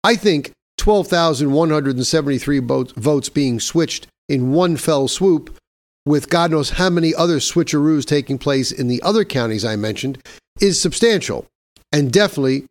I 0.04 0.16
think 0.16 0.52
12,173 0.78 2.58
votes 2.58 3.28
being 3.28 3.60
switched 3.60 4.06
in 4.28 4.52
one 4.52 4.76
fell 4.76 5.08
swoop, 5.08 5.56
with 6.04 6.28
God 6.28 6.50
knows 6.50 6.70
how 6.70 6.90
many 6.90 7.14
other 7.14 7.38
switcheroos 7.38 8.04
taking 8.04 8.38
place 8.38 8.72
in 8.72 8.88
the 8.88 9.02
other 9.02 9.24
counties 9.24 9.64
I 9.64 9.76
mentioned, 9.76 10.18
is 10.60 10.80
substantial 10.80 11.46
and 11.92 12.12
definitely 12.12 12.66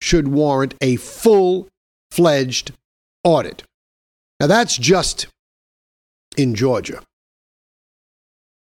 should 0.00 0.28
warrant 0.28 0.74
a 0.80 0.96
full 0.96 1.68
fledged 2.10 2.72
audit. 3.22 3.62
Now, 4.40 4.46
that's 4.46 4.76
just 4.76 5.26
in 6.36 6.54
Georgia. 6.54 7.00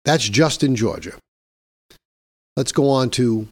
That's 0.05 0.29
just 0.29 0.63
in 0.63 0.77
Georgia. 0.77 1.15
Let's 2.57 2.73
go 2.73 2.89
on 2.91 3.11
to 3.11 3.49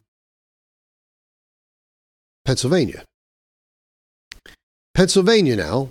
Pennsylvania. 2.45 3.03
Pennsylvania 4.93 5.55
now, 5.55 5.89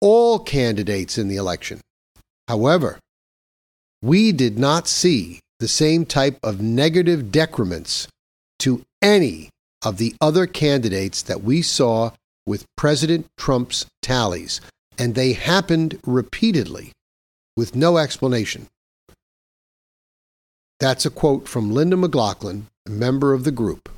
all 0.03 0.39
candidates 0.39 1.17
in 1.17 1.29
the 1.29 1.37
election. 1.37 1.81
However, 2.47 2.99
we 4.03 4.31
did 4.31 4.59
not 4.59 4.87
see 4.87 5.41
the 5.61 5.69
same 5.69 6.05
type 6.05 6.39
of 6.43 6.61
negative 6.61 7.33
decrements 7.33 8.07
to 8.59 8.83
any 9.01 9.49
of 9.83 9.97
the 9.97 10.15
other 10.21 10.47
candidates 10.47 11.23
that 11.23 11.43
we 11.43 11.63
saw 11.63 12.11
with 12.47 12.67
President 12.77 13.27
Trump's 13.39 13.87
tallies, 14.03 14.61
and 14.99 15.15
they 15.15 15.33
happened 15.33 15.99
repeatedly 16.05 16.93
with 17.57 17.75
no 17.75 17.97
explanation. 17.97 18.67
That's 20.81 21.07
a 21.07 21.11
quote 21.11 21.49
from 21.49 21.73
Linda 21.73 21.97
McLaughlin, 21.97 22.67
a 22.87 22.91
member 22.91 23.33
of 23.33 23.45
the 23.45 23.53
group. 23.53 23.89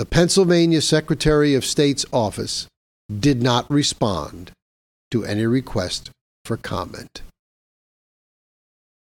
The 0.00 0.06
Pennsylvania 0.06 0.80
Secretary 0.80 1.54
of 1.54 1.62
State's 1.62 2.06
office 2.10 2.66
did 3.12 3.42
not 3.42 3.70
respond 3.70 4.50
to 5.10 5.26
any 5.26 5.44
request 5.44 6.10
for 6.46 6.56
comment. 6.56 7.20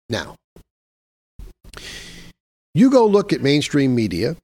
Now, 0.09 0.37
you 2.75 2.91
go 2.91 3.05
look 3.05 3.31
at 3.31 3.43
mainstream 3.43 3.95
media, 3.95 4.37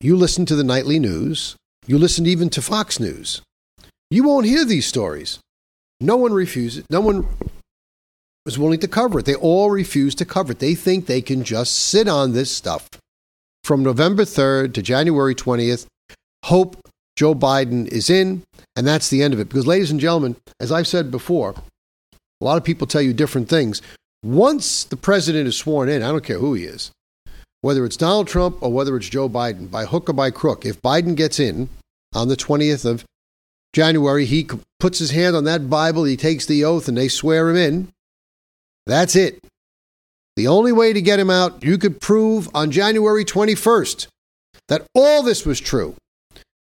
you 0.00 0.16
listen 0.16 0.46
to 0.46 0.56
the 0.56 0.64
nightly 0.64 0.98
news, 0.98 1.54
you 1.86 1.96
listen 1.96 2.26
even 2.26 2.50
to 2.50 2.60
Fox 2.60 2.98
News. 2.98 3.40
You 4.10 4.24
won't 4.24 4.46
hear 4.46 4.64
these 4.64 4.86
stories. 4.86 5.38
No 6.00 6.16
one 6.16 6.32
refuses, 6.32 6.84
no 6.90 7.00
one 7.00 7.28
was 8.44 8.58
willing 8.58 8.80
to 8.80 8.88
cover 8.88 9.20
it. 9.20 9.26
They 9.26 9.36
all 9.36 9.70
refuse 9.70 10.16
to 10.16 10.24
cover 10.24 10.50
it. 10.50 10.58
They 10.58 10.74
think 10.74 11.06
they 11.06 11.22
can 11.22 11.44
just 11.44 11.76
sit 11.76 12.08
on 12.08 12.32
this 12.32 12.50
stuff 12.50 12.88
from 13.64 13.82
November 13.82 14.24
3rd 14.24 14.74
to 14.74 14.82
January 14.82 15.34
20th, 15.34 15.86
hope 16.44 16.76
Joe 17.16 17.34
Biden 17.34 17.86
is 17.88 18.10
in, 18.10 18.42
and 18.76 18.86
that's 18.86 19.10
the 19.10 19.22
end 19.22 19.34
of 19.34 19.40
it. 19.40 19.48
Because, 19.48 19.66
ladies 19.66 19.90
and 19.90 20.00
gentlemen, 20.00 20.36
as 20.58 20.72
I've 20.72 20.86
said 20.86 21.10
before, 21.10 21.54
a 22.40 22.44
lot 22.44 22.56
of 22.56 22.64
people 22.64 22.86
tell 22.86 23.02
you 23.02 23.12
different 23.12 23.48
things. 23.48 23.82
Once 24.22 24.84
the 24.84 24.96
president 24.96 25.46
is 25.46 25.56
sworn 25.56 25.88
in, 25.88 26.02
I 26.02 26.08
don't 26.08 26.24
care 26.24 26.38
who 26.38 26.54
he 26.54 26.64
is, 26.64 26.90
whether 27.60 27.84
it's 27.84 27.96
Donald 27.96 28.28
Trump 28.28 28.62
or 28.62 28.72
whether 28.72 28.96
it's 28.96 29.08
Joe 29.08 29.28
Biden, 29.28 29.70
by 29.70 29.84
hook 29.84 30.08
or 30.08 30.14
by 30.14 30.30
crook, 30.30 30.64
if 30.64 30.80
Biden 30.82 31.14
gets 31.14 31.38
in 31.38 31.68
on 32.14 32.28
the 32.28 32.36
20th 32.36 32.84
of 32.84 33.04
January, 33.72 34.24
he 34.24 34.48
puts 34.78 34.98
his 34.98 35.10
hand 35.10 35.36
on 35.36 35.44
that 35.44 35.70
Bible, 35.70 36.04
he 36.04 36.16
takes 36.16 36.46
the 36.46 36.64
oath, 36.64 36.88
and 36.88 36.96
they 36.96 37.08
swear 37.08 37.50
him 37.50 37.56
in. 37.56 37.88
That's 38.86 39.14
it. 39.14 39.38
The 40.40 40.48
only 40.48 40.72
way 40.72 40.94
to 40.94 41.02
get 41.02 41.20
him 41.20 41.28
out, 41.28 41.62
you 41.62 41.76
could 41.76 42.00
prove 42.00 42.48
on 42.54 42.70
January 42.70 43.26
21st 43.26 44.06
that 44.68 44.86
all 44.94 45.22
this 45.22 45.44
was 45.44 45.60
true. 45.60 45.96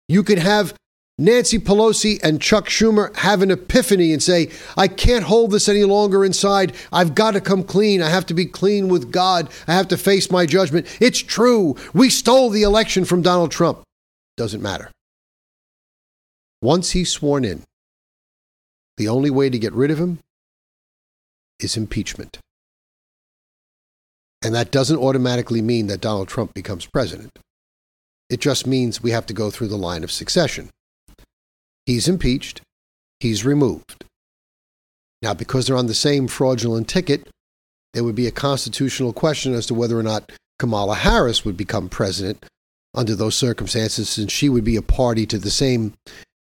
You 0.09 0.23
could 0.23 0.39
have 0.39 0.73
Nancy 1.19 1.59
Pelosi 1.59 2.23
and 2.23 2.41
Chuck 2.41 2.67
Schumer 2.67 3.13
have 3.17 3.43
an 3.43 3.51
epiphany 3.51 4.13
and 4.13 4.23
say, 4.23 4.53
I 4.77 4.87
can't 4.87 5.25
hold 5.25 5.51
this 5.51 5.69
any 5.69 5.83
longer 5.83 6.25
inside. 6.25 6.77
I've 6.93 7.17
got 7.17 7.33
to 7.33 7.41
come 7.41 7.65
clean. 7.65 8.03
I 8.03 8.09
have 8.09 8.25
to 8.27 8.35
be 8.35 8.47
clean 8.47 8.87
with 8.87 9.11
God. 9.11 9.51
I 9.67 9.75
have 9.75 9.89
to 9.89 9.97
face 9.97 10.31
my 10.31 10.47
judgment. 10.47 10.87
It's 11.01 11.19
true. 11.19 11.75
We 11.93 12.09
stole 12.09 12.51
the 12.51 12.63
election 12.63 13.05
from 13.05 13.21
Donald 13.21 13.51
Trump. 13.51 13.83
Doesn't 14.37 14.63
matter. 14.63 14.93
Once 16.63 16.93
he's 16.93 17.11
sworn 17.11 17.45
in, 17.45 17.65
the 18.97 19.09
only 19.09 19.31
way 19.31 19.51
to 19.51 19.59
get 19.59 19.73
rid 19.73 19.91
of 19.91 19.99
him 19.99 20.21
is 21.59 21.77
impeachment. 21.77 22.39
And 24.43 24.55
that 24.55 24.71
doesn't 24.71 24.99
automatically 24.99 25.63
mean 25.63 25.87
that 25.87 26.01
Donald 26.01 26.29
Trump 26.29 26.55
becomes 26.55 26.87
president. 26.87 27.39
It 28.29 28.41
just 28.41 28.67
means 28.67 29.03
we 29.03 29.13
have 29.13 29.27
to 29.27 29.35
go 29.35 29.51
through 29.51 29.69
the 29.69 29.77
line 29.77 30.05
of 30.05 30.11
succession. 30.11 30.71
He's 31.87 32.09
impeached, 32.09 32.61
he's 33.21 33.45
removed. 33.45 34.05
Now, 35.23 35.33
because 35.35 35.67
they're 35.67 35.77
on 35.77 35.87
the 35.87 35.95
same 35.95 36.29
fraudulent 36.29 36.89
ticket, 36.89 37.29
there 37.95 38.05
would 38.05 38.15
be 38.15 38.27
a 38.27 38.33
constitutional 38.33 39.13
question 39.13 39.55
as 39.55 39.67
to 39.67 39.75
whether 39.75 39.99
or 39.99 40.03
not 40.03 40.31
Kamala 40.59 40.97
Harris 40.97 41.45
would 41.45 41.57
become 41.57 41.89
president 41.89 42.45
under 42.95 43.15
those 43.15 43.37
circumstances, 43.37 44.09
since 44.09 44.33
she 44.33 44.49
would 44.49 44.65
be 44.65 44.77
a 44.77 44.83
party 44.83 45.27
to 45.27 45.39
the 45.39 45.51
same 45.51 45.95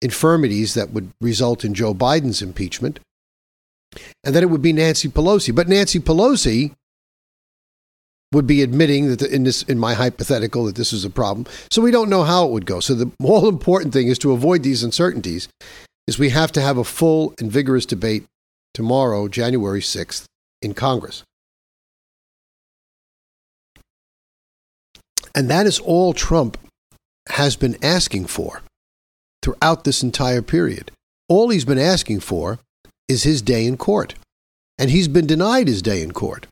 infirmities 0.00 0.74
that 0.74 0.90
would 0.90 1.10
result 1.20 1.64
in 1.64 1.74
Joe 1.74 1.94
Biden's 1.94 2.42
impeachment. 2.42 3.00
And 4.24 4.34
then 4.34 4.42
it 4.42 4.50
would 4.50 4.62
be 4.62 4.72
Nancy 4.72 5.08
Pelosi. 5.08 5.54
But 5.54 5.68
Nancy 5.68 5.98
Pelosi 5.98 6.72
would 8.32 8.46
be 8.46 8.62
admitting 8.62 9.08
that 9.08 9.18
the, 9.18 9.32
in 9.32 9.44
this 9.44 9.62
in 9.64 9.78
my 9.78 9.94
hypothetical 9.94 10.64
that 10.64 10.74
this 10.74 10.92
is 10.92 11.04
a 11.04 11.10
problem. 11.10 11.46
So 11.70 11.82
we 11.82 11.90
don't 11.90 12.10
know 12.10 12.24
how 12.24 12.46
it 12.46 12.50
would 12.50 12.66
go. 12.66 12.80
So 12.80 12.94
the 12.94 13.10
more 13.20 13.48
important 13.48 13.92
thing 13.92 14.08
is 14.08 14.18
to 14.20 14.32
avoid 14.32 14.62
these 14.62 14.82
uncertainties 14.82 15.48
is 16.06 16.18
we 16.18 16.30
have 16.30 16.50
to 16.52 16.60
have 16.60 16.78
a 16.78 16.84
full 16.84 17.34
and 17.38 17.52
vigorous 17.52 17.86
debate 17.86 18.24
tomorrow, 18.74 19.28
January 19.28 19.80
6th 19.80 20.24
in 20.60 20.74
Congress. 20.74 21.22
And 25.34 25.50
that 25.50 25.66
is 25.66 25.78
all 25.78 26.12
Trump 26.12 26.58
has 27.28 27.56
been 27.56 27.76
asking 27.82 28.26
for 28.26 28.62
throughout 29.42 29.84
this 29.84 30.02
entire 30.02 30.42
period. 30.42 30.90
All 31.28 31.50
he's 31.50 31.64
been 31.64 31.78
asking 31.78 32.20
for 32.20 32.58
is 33.08 33.22
his 33.22 33.40
day 33.42 33.66
in 33.66 33.76
court. 33.76 34.14
And 34.78 34.90
he's 34.90 35.08
been 35.08 35.26
denied 35.26 35.68
his 35.68 35.82
day 35.82 36.02
in 36.02 36.12
court 36.12 36.46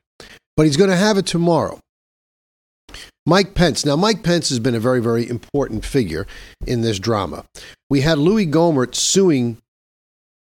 but 0.57 0.67
he's 0.67 0.77
going 0.77 0.91
to 0.91 0.97
have 0.97 1.19
it 1.19 1.27
tomorrow. 1.27 1.79
Mike 3.27 3.55
Pence. 3.55 3.85
Now, 3.85 3.97
Mike 3.97 4.23
Pence 4.23 4.49
has 4.49 4.59
been 4.59 4.75
a 4.75 4.81
very, 4.81 5.01
very 5.01 5.29
important 5.29 5.85
figure 5.85 6.27
in 6.67 6.81
this 6.81 6.99
drama. 6.99 7.45
We 7.89 8.01
had 8.01 8.19
Louis 8.19 8.47
Gohmert 8.47 8.95
suing 8.95 9.59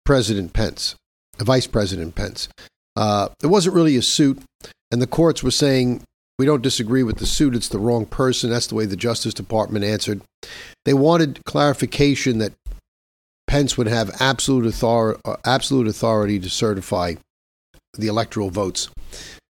President 0.05 0.53
Pence, 0.53 0.95
Vice 1.37 1.67
President 1.67 2.15
Pence. 2.15 2.49
Uh, 2.95 3.29
it 3.41 3.47
wasn't 3.47 3.75
really 3.75 3.95
a 3.95 4.01
suit, 4.01 4.41
and 4.91 5.01
the 5.01 5.07
courts 5.07 5.43
were 5.43 5.51
saying, 5.51 6.03
we 6.39 6.45
don't 6.45 6.61
disagree 6.61 7.03
with 7.03 7.17
the 7.17 7.25
suit, 7.25 7.55
it's 7.55 7.69
the 7.69 7.79
wrong 7.79 8.05
person. 8.05 8.49
That's 8.49 8.67
the 8.67 8.75
way 8.75 8.85
the 8.85 8.95
Justice 8.95 9.33
Department 9.33 9.83
answered. 9.83 10.21
They 10.85 10.93
wanted 10.93 11.43
clarification 11.45 12.37
that 12.39 12.53
Pence 13.47 13.77
would 13.77 13.87
have 13.87 14.15
absolute, 14.19 14.65
author- 14.83 15.19
uh, 15.25 15.37
absolute 15.45 15.87
authority 15.87 16.39
to 16.39 16.49
certify 16.49 17.15
the 17.97 18.07
electoral 18.07 18.49
votes. 18.49 18.89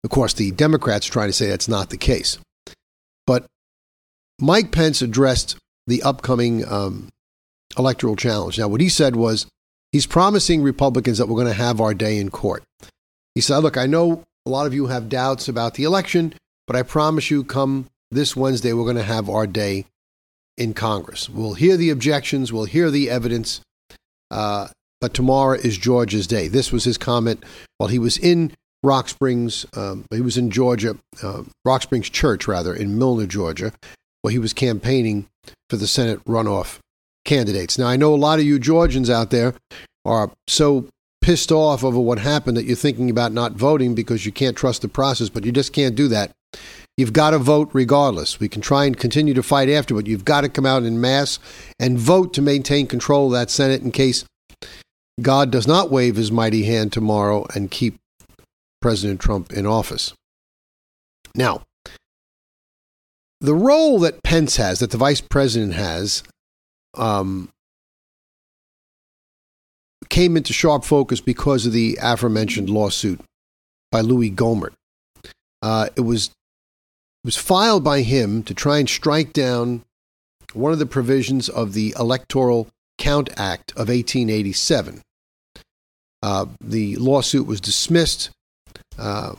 Of 0.06 0.12
course, 0.12 0.34
the 0.34 0.52
Democrats 0.52 1.08
try 1.08 1.26
to 1.26 1.34
say 1.34 1.48
that's 1.48 1.68
not 1.68 1.90
the 1.90 1.98
case. 1.98 2.38
But 3.26 3.48
Mike 4.40 4.72
Pence 4.72 5.02
addressed 5.02 5.58
the 5.88 6.04
upcoming 6.04 6.64
um, 6.72 7.10
electoral 7.76 8.16
challenge. 8.16 8.60
Now, 8.60 8.68
what 8.68 8.82
he 8.82 8.88
said 8.88 9.16
was 9.16 9.48
he's 9.92 10.06
promising 10.06 10.62
Republicans 10.62 11.18
that 11.18 11.26
we're 11.26 11.42
going 11.42 11.48
to 11.48 11.54
have 11.54 11.82
our 11.82 11.96
day 11.96 12.20
in 12.20 12.30
court. 12.30 12.64
He 13.34 13.42
said, 13.42 13.58
Look, 13.58 13.78
I 13.78 13.88
know 13.88 14.24
a 14.46 14.50
lot 14.52 14.68
of 14.68 14.76
you 14.76 14.86
have 14.86 15.10
doubts 15.10 15.48
about 15.48 15.74
the 15.74 15.86
election, 15.86 16.36
but 16.68 16.76
I 16.76 16.84
promise 16.84 17.32
you, 17.32 17.44
come 17.44 17.88
this 18.12 18.36
Wednesday, 18.36 18.74
we're 18.74 18.84
going 18.84 18.98
to 18.98 19.02
have 19.02 19.28
our 19.28 19.48
day 19.48 19.86
in 20.56 20.76
Congress. 20.76 21.28
We'll 21.28 21.56
hear 21.56 21.78
the 21.78 21.90
objections, 21.90 22.54
we'll 22.54 22.66
hear 22.66 22.92
the 22.92 23.10
evidence, 23.10 23.60
uh, 24.30 24.68
but 25.02 25.16
tomorrow 25.16 25.58
is 25.58 25.80
Georgia's 25.80 26.28
day. 26.28 26.48
This 26.48 26.72
was 26.72 26.84
his 26.84 27.00
comment 27.00 27.44
while 27.80 27.90
he 27.90 27.98
was 27.98 28.20
in 28.20 28.52
Rock 28.86 29.10
Springs. 29.10 29.66
Um, 29.76 30.06
he 30.12 30.22
was 30.22 30.38
in 30.38 30.52
Georgia, 30.52 30.98
uh, 31.22 31.44
Rock 31.66 31.82
Springs 31.82 32.10
Church, 32.10 32.48
rather, 32.48 32.74
in 32.74 32.98
Milner, 32.98 33.26
Georgia, 33.26 33.74
where 34.22 34.32
he 34.32 34.40
was 34.40 34.54
campaigning 34.54 35.28
for 35.70 35.78
the 35.78 35.88
Senate 35.88 36.24
runoff 36.26 36.80
candidates. 37.26 37.78
Now, 37.78 37.88
I 37.88 37.98
know 37.98 38.14
a 38.14 38.16
lot 38.16 38.40
of 38.40 38.46
you 38.46 38.60
Georgians 38.60 39.10
out 39.10 39.32
there 39.32 39.56
are 40.06 40.32
so 40.48 40.88
pissed 41.22 41.52
off 41.52 41.84
over 41.84 42.00
what 42.00 42.20
happened 42.20 42.56
that 42.56 42.66
you're 42.66 42.76
thinking 42.76 43.10
about 43.10 43.34
not 43.34 43.54
voting 43.54 43.96
because 43.96 44.26
you 44.26 44.32
can't 44.32 44.56
trust 44.56 44.84
the 44.84 44.88
process, 44.88 45.28
but 45.28 45.44
you 45.44 45.52
just 45.52 45.74
can't 45.74 45.96
do 45.96 46.08
that. 46.08 46.32
You've 46.98 47.14
got 47.14 47.32
to 47.32 47.40
vote 47.40 47.72
regardless. 47.74 48.40
We 48.40 48.48
can 48.48 48.62
try 48.62 48.86
and 48.86 48.96
continue 48.96 49.34
to 49.34 49.44
fight 49.44 49.68
after, 49.68 49.96
but 49.96 50.08
you've 50.08 50.24
got 50.24 50.42
to 50.42 50.50
come 50.50 50.66
out 50.66 50.84
in 50.84 51.02
mass 51.02 51.40
and 51.80 51.98
vote 51.98 52.34
to 52.36 52.42
maintain 52.42 52.88
control 52.88 53.28
of 53.28 53.34
that 53.34 53.50
Senate 53.50 53.82
in 53.82 53.92
case 53.92 54.24
God 55.22 55.52
does 55.52 55.68
not 55.68 55.92
wave 55.92 56.16
his 56.16 56.32
mighty 56.32 56.64
hand 56.64 56.94
tomorrow 56.94 57.46
and 57.56 57.72
keep 57.72 57.98
President 58.86 59.20
Trump 59.20 59.52
in 59.52 59.66
office. 59.66 60.14
Now, 61.34 61.64
the 63.42 63.56
role 63.56 63.98
that 64.02 64.22
Pence 64.22 64.58
has, 64.58 64.78
that 64.78 64.92
the 64.92 64.98
vice 65.00 65.22
president 65.22 65.74
has, 65.74 66.22
um, 66.94 67.50
came 70.10 70.38
into 70.38 70.54
sharp 70.54 70.86
focus 70.86 71.20
because 71.20 71.66
of 71.66 71.74
the 71.74 71.98
aforementioned 72.00 72.70
lawsuit 72.70 73.20
by 73.92 74.02
Louis 74.02 74.30
Gohmert. 74.30 74.74
Uh, 75.64 75.90
it 75.96 76.02
was 76.02 76.28
it 76.28 77.26
was 77.26 77.38
filed 77.38 77.84
by 77.84 78.02
him 78.02 78.44
to 78.44 78.54
try 78.54 78.78
and 78.78 78.88
strike 78.88 79.34
down 79.34 79.84
one 80.54 80.72
of 80.72 80.78
the 80.78 80.86
provisions 80.86 81.50
of 81.50 81.74
the 81.74 81.96
Electoral 82.00 82.68
Count 83.00 83.32
Act 83.36 83.72
of 83.72 83.90
1887. 83.90 85.02
Uh, 86.22 86.46
the 86.62 86.96
lawsuit 86.98 87.48
was 87.48 87.60
dismissed. 87.60 88.30
Uh, 88.98 89.36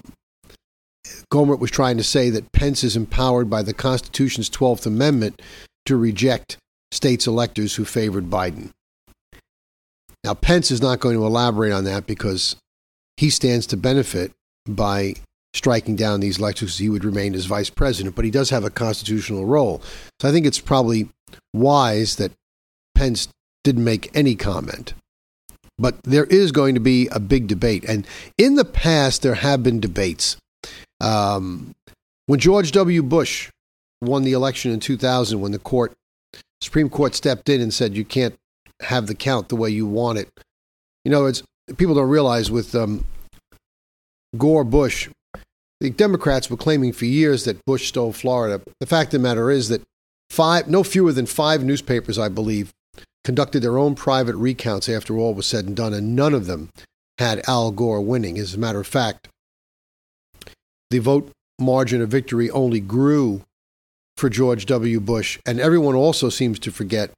was 1.31 1.71
trying 1.71 1.97
to 1.97 2.05
say 2.05 2.31
that 2.31 2.53
Pence 2.53 2.85
is 2.85 2.97
empowered 2.97 3.51
by 3.51 3.62
the 3.62 3.75
Constitution's 3.75 4.51
12th 4.51 4.87
Amendment 4.87 5.40
to 5.87 5.97
reject 5.97 6.57
states' 6.90 7.27
electors 7.27 7.75
who 7.75 7.85
favored 7.85 8.31
Biden. 8.31 8.71
Now, 10.25 10.35
Pence 10.35 10.71
is 10.71 10.83
not 10.83 11.01
going 11.01 11.16
to 11.16 11.25
elaborate 11.25 11.73
on 11.73 11.85
that 11.85 12.07
because 12.07 12.57
he 13.16 13.31
stands 13.31 13.66
to 13.69 13.77
benefit 13.77 14.33
by 14.69 15.14
striking 15.55 15.97
down 15.97 16.21
these 16.21 16.38
electors. 16.38 16.79
He 16.79 16.88
would 16.88 17.05
remain 17.05 17.35
as 17.35 17.47
vice 17.47 17.71
president, 17.71 18.16
but 18.16 18.25
he 18.25 18.31
does 18.31 18.51
have 18.51 18.64
a 18.64 18.71
constitutional 18.71 19.47
role. 19.47 19.81
So 20.21 20.29
I 20.29 20.33
think 20.33 20.47
it's 20.47 20.61
probably 20.61 21.09
wise 21.55 22.16
that 22.16 22.33
Pence 22.95 23.29
didn't 23.64 23.85
make 23.85 24.11
any 24.14 24.35
comment. 24.35 24.95
But 25.79 26.03
there 26.05 26.25
is 26.25 26.53
going 26.53 26.75
to 26.75 26.81
be 26.81 27.09
a 27.09 27.21
big 27.21 27.47
debate. 27.49 27.85
And 27.85 28.07
in 28.39 28.55
the 28.55 28.65
past, 28.65 29.23
there 29.23 29.35
have 29.35 29.62
been 29.62 29.81
debates. 29.81 30.37
Um, 31.01 31.75
when 32.27 32.41
George 32.41 32.73
W. 32.73 33.03
Bush 33.03 33.51
won 34.01 34.23
the 34.23 34.33
election 34.33 34.73
in 34.73 34.81
2000, 34.81 35.41
when 35.41 35.53
the 35.53 35.59
court, 35.59 35.93
Supreme 36.61 36.89
Court 36.89 37.15
stepped 37.15 37.49
in 37.49 37.61
and 37.61 37.73
said, 37.73 37.97
you 37.97 38.05
can't 38.05 38.35
have 38.81 39.07
the 39.07 39.15
count 39.15 39.49
the 39.49 39.57
way 39.57 39.71
you 39.71 39.87
want 39.87 40.19
it. 40.19 40.29
You 41.05 41.11
know, 41.11 41.27
it's, 41.27 41.43
people 41.77 41.95
don't 41.95 42.09
realize 42.09 42.51
with 42.51 42.75
um, 42.75 43.05
Gore 44.37 44.65
Bush, 44.65 45.09
the 45.81 45.91
Democrats 45.91 46.51
were 46.51 46.57
claiming 46.57 46.93
for 46.93 47.05
years 47.05 47.45
that 47.45 47.65
Bush 47.65 47.89
stole 47.89 48.12
Florida. 48.12 48.62
The 48.81 48.87
fact 48.87 49.09
of 49.09 49.21
the 49.21 49.29
matter 49.29 49.51
is 49.51 49.69
that 49.69 49.83
five, 50.31 50.69
no 50.69 50.83
fewer 50.83 51.12
than 51.12 51.27
five 51.27 51.62
newspapers, 51.62 52.19
I 52.19 52.29
believe, 52.29 52.73
conducted 53.27 53.59
their 53.59 53.77
own 53.77 53.97
private 53.97 54.37
recounts 54.37 54.89
after 54.89 55.19
all 55.19 55.35
was 55.35 55.47
said 55.47 55.65
and 55.65 55.75
done, 55.75 55.93
and 55.93 56.15
none 56.15 56.33
of 56.33 56.47
them 56.47 56.71
had 57.19 57.43
Al 57.49 57.73
Gore 57.73 58.01
winning. 58.01 58.39
As 58.39 58.55
a 58.55 58.59
matter 58.59 58.79
of 58.79 58.87
fact, 58.87 59.27
the 60.91 61.01
vote 61.01 61.33
margin 61.59 62.01
of 62.01 62.09
victory 62.09 62.49
only 62.51 62.79
grew 62.79 63.43
for 64.17 64.31
George 64.31 64.65
W. 64.67 65.01
Bush, 65.01 65.41
and 65.45 65.59
everyone 65.59 65.97
also 65.97 66.29
seems 66.29 66.61
to 66.61 66.71
forget 66.71 67.11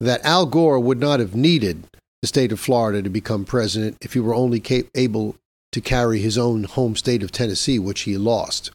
that 0.00 0.24
Al 0.24 0.46
Gore 0.46 0.80
would 0.80 0.98
not 0.98 1.20
have 1.20 1.34
needed 1.34 1.88
the 2.22 2.28
state 2.28 2.50
of 2.50 2.58
Florida 2.58 3.02
to 3.02 3.10
become 3.10 3.44
president 3.44 3.98
if 4.00 4.14
he 4.14 4.20
were 4.20 4.34
only 4.34 4.60
cap- 4.60 4.86
able 4.94 5.36
to 5.72 5.82
carry 5.82 6.20
his 6.20 6.38
own 6.38 6.64
home 6.64 6.96
state 6.96 7.22
of 7.22 7.30
Tennessee, 7.30 7.78
which 7.78 8.02
he 8.02 8.16
lost 8.16 8.70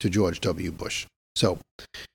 to 0.00 0.10
George 0.10 0.42
W. 0.42 0.72
Bush. 0.72 1.06
So 1.34 1.56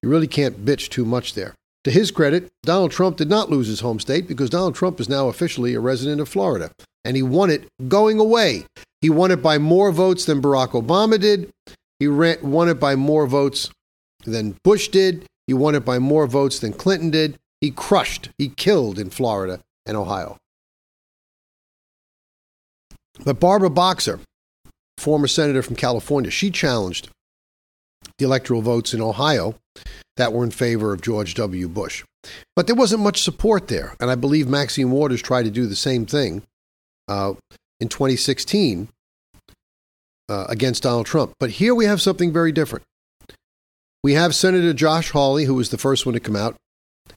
you 0.03 0.09
really 0.09 0.27
can't 0.27 0.63
bitch 0.63 0.87
too 0.89 1.03
much 1.03 1.33
there. 1.33 1.55
To 1.83 1.91
his 1.91 2.11
credit, 2.11 2.49
Donald 2.63 2.91
Trump 2.91 3.17
did 3.17 3.29
not 3.29 3.49
lose 3.49 3.67
his 3.67 3.79
home 3.79 3.99
state 3.99 4.27
because 4.27 4.49
Donald 4.49 4.75
Trump 4.75 4.99
is 4.99 5.07
now 5.07 5.27
officially 5.29 5.73
a 5.73 5.79
resident 5.79 6.19
of 6.19 6.27
Florida. 6.27 6.71
And 7.05 7.15
he 7.15 7.23
won 7.23 7.49
it 7.49 7.67
going 7.87 8.19
away. 8.19 8.65
He 9.01 9.09
won 9.09 9.31
it 9.31 9.41
by 9.41 9.57
more 9.57 9.91
votes 9.91 10.25
than 10.25 10.41
Barack 10.41 10.71
Obama 10.71 11.19
did. 11.19 11.49
He 11.99 12.07
won 12.07 12.69
it 12.69 12.79
by 12.79 12.95
more 12.95 13.25
votes 13.27 13.69
than 14.25 14.57
Bush 14.63 14.89
did. 14.89 15.25
He 15.45 15.53
won 15.53 15.75
it 15.75 15.85
by 15.85 15.99
more 15.99 16.27
votes 16.27 16.59
than 16.59 16.73
Clinton 16.73 17.09
did. 17.09 17.37
He 17.61 17.71
crushed, 17.71 18.29
he 18.37 18.49
killed 18.49 18.99
in 18.99 19.09
Florida 19.09 19.61
and 19.85 19.95
Ohio. 19.95 20.37
But 23.23 23.39
Barbara 23.39 23.69
Boxer, 23.69 24.19
former 24.97 25.27
senator 25.27 25.63
from 25.63 25.75
California, 25.75 26.29
she 26.29 26.51
challenged 26.51 27.09
the 28.17 28.25
electoral 28.25 28.61
votes 28.61 28.93
in 28.93 29.01
Ohio 29.01 29.55
that 30.17 30.33
were 30.33 30.43
in 30.43 30.51
favor 30.51 30.93
of 30.93 31.01
George 31.01 31.35
W. 31.35 31.67
Bush. 31.67 32.03
But 32.55 32.67
there 32.67 32.75
wasn't 32.75 33.03
much 33.03 33.21
support 33.21 33.67
there. 33.67 33.95
And 33.99 34.09
I 34.09 34.15
believe 34.15 34.47
Maxine 34.47 34.91
Waters 34.91 35.21
tried 35.21 35.43
to 35.43 35.51
do 35.51 35.67
the 35.67 35.75
same 35.75 36.05
thing 36.05 36.43
uh, 37.07 37.33
in 37.79 37.87
2016 37.87 38.89
uh, 40.29 40.45
against 40.49 40.83
Donald 40.83 41.05
Trump. 41.05 41.33
But 41.39 41.51
here 41.51 41.73
we 41.73 41.85
have 41.85 42.01
something 42.01 42.33
very 42.33 42.51
different. 42.51 42.83
We 44.03 44.13
have 44.13 44.35
Senator 44.35 44.73
Josh 44.73 45.11
Hawley, 45.11 45.45
who 45.45 45.55
was 45.55 45.69
the 45.69 45.77
first 45.77 46.05
one 46.05 46.13
to 46.13 46.19
come 46.19 46.35
out, 46.35 46.55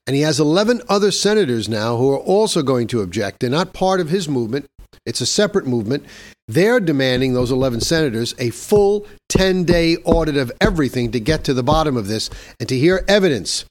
and 0.07 0.17
he 0.17 0.23
has 0.23 0.41
11 0.41 0.83
other 0.89 1.11
senators 1.11 1.69
now 1.69 1.97
who 1.97 2.11
are 2.11 2.19
also 2.19 2.63
going 2.63 2.87
to 2.89 3.03
object. 3.03 3.41
They're 3.41 3.51
not 3.51 3.73
part 3.73 4.01
of 4.01 4.09
his 4.09 4.29
movement, 4.29 4.67
it's 5.07 5.21
a 5.21 5.27
separate 5.27 5.67
movement. 5.67 6.05
They're 6.49 6.81
demanding, 6.81 7.33
those 7.33 7.51
11 7.51 7.81
senators, 7.81 8.35
a 8.39 8.51
full 8.51 9.07
10 9.29 9.65
day 9.65 9.97
audit 9.99 10.37
of 10.37 10.53
everything 10.61 11.13
to 11.13 11.21
get 11.21 11.45
to 11.45 11.55
the 11.55 11.63
bottom 11.63 11.97
of 11.97 12.09
this 12.09 12.29
and 12.59 12.69
to 12.69 12.77
hear 12.77 13.05
evidence 13.09 13.65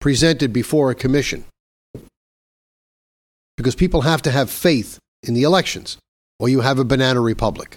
presented 0.00 0.52
before 0.52 0.90
a 0.90 0.94
commission. 0.94 1.44
Because 3.56 3.74
people 3.74 4.02
have 4.02 4.22
to 4.22 4.30
have 4.30 4.50
faith 4.50 4.98
in 5.22 5.34
the 5.34 5.44
elections, 5.44 5.96
or 6.40 6.48
you 6.48 6.60
have 6.60 6.78
a 6.78 6.84
banana 6.84 7.20
republic. 7.20 7.76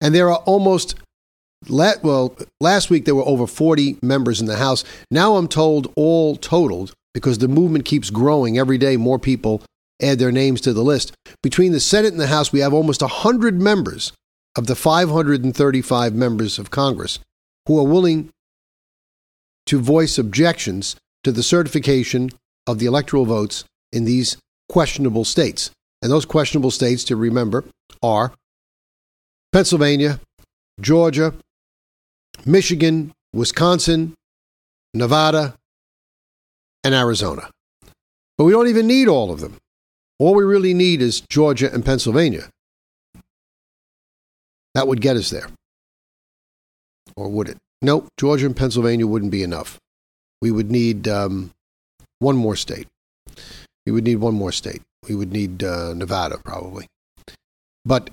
And 0.00 0.14
there 0.14 0.30
are 0.30 0.38
almost, 0.38 0.94
let 1.68 2.02
well, 2.02 2.34
last 2.60 2.88
week 2.88 3.04
there 3.04 3.14
were 3.14 3.26
over 3.26 3.46
40 3.46 3.98
members 4.02 4.40
in 4.40 4.46
the 4.46 4.56
House. 4.56 4.84
Now 5.10 5.36
I'm 5.36 5.48
told, 5.48 5.92
all 5.94 6.36
totaled, 6.36 6.94
because 7.12 7.38
the 7.38 7.48
movement 7.48 7.84
keeps 7.84 8.10
growing 8.10 8.58
every 8.58 8.78
day, 8.78 8.96
more 8.96 9.18
people 9.18 9.62
add 10.00 10.18
their 10.18 10.32
names 10.32 10.60
to 10.62 10.72
the 10.72 10.82
list. 10.82 11.12
Between 11.42 11.72
the 11.72 11.80
Senate 11.80 12.12
and 12.12 12.20
the 12.20 12.26
House, 12.28 12.52
we 12.52 12.60
have 12.60 12.74
almost 12.74 13.02
100 13.02 13.60
members 13.60 14.12
of 14.56 14.66
the 14.66 14.76
535 14.76 16.14
members 16.14 16.58
of 16.58 16.70
Congress 16.70 17.18
who 17.66 17.78
are 17.78 17.88
willing 17.88 18.30
to 19.66 19.80
voice 19.80 20.18
objections 20.18 20.96
to 21.24 21.32
the 21.32 21.42
certification 21.42 22.30
of 22.66 22.78
the 22.78 22.86
electoral 22.86 23.24
votes 23.24 23.64
in 23.92 24.04
these 24.04 24.36
questionable 24.68 25.24
states. 25.24 25.70
And 26.00 26.10
those 26.10 26.24
questionable 26.24 26.70
states, 26.70 27.04
to 27.04 27.16
remember, 27.16 27.64
are 28.02 28.32
Pennsylvania, 29.52 30.20
Georgia, 30.80 31.34
Michigan, 32.46 33.12
Wisconsin, 33.32 34.14
Nevada, 34.94 35.54
and 36.84 36.94
Arizona. 36.94 37.50
But 38.36 38.44
we 38.44 38.52
don't 38.52 38.68
even 38.68 38.86
need 38.86 39.08
all 39.08 39.32
of 39.32 39.40
them. 39.40 39.56
All 40.18 40.34
we 40.34 40.44
really 40.44 40.74
need 40.74 41.00
is 41.00 41.20
Georgia 41.28 41.72
and 41.72 41.84
Pennsylvania. 41.84 42.50
That 44.74 44.88
would 44.88 45.00
get 45.00 45.16
us 45.16 45.30
there. 45.30 45.48
Or 47.16 47.28
would 47.28 47.48
it? 47.48 47.58
Nope, 47.80 48.08
Georgia 48.18 48.46
and 48.46 48.56
Pennsylvania 48.56 49.06
wouldn't 49.06 49.30
be 49.30 49.42
enough. 49.42 49.78
We 50.42 50.50
would 50.50 50.70
need 50.70 51.06
um, 51.06 51.52
one 52.18 52.36
more 52.36 52.56
state. 52.56 52.88
We 53.86 53.92
would 53.92 54.04
need 54.04 54.16
one 54.16 54.34
more 54.34 54.52
state. 54.52 54.82
We 55.08 55.14
would 55.14 55.32
need 55.32 55.62
uh, 55.62 55.94
Nevada, 55.94 56.38
probably. 56.44 56.86
But 57.84 58.10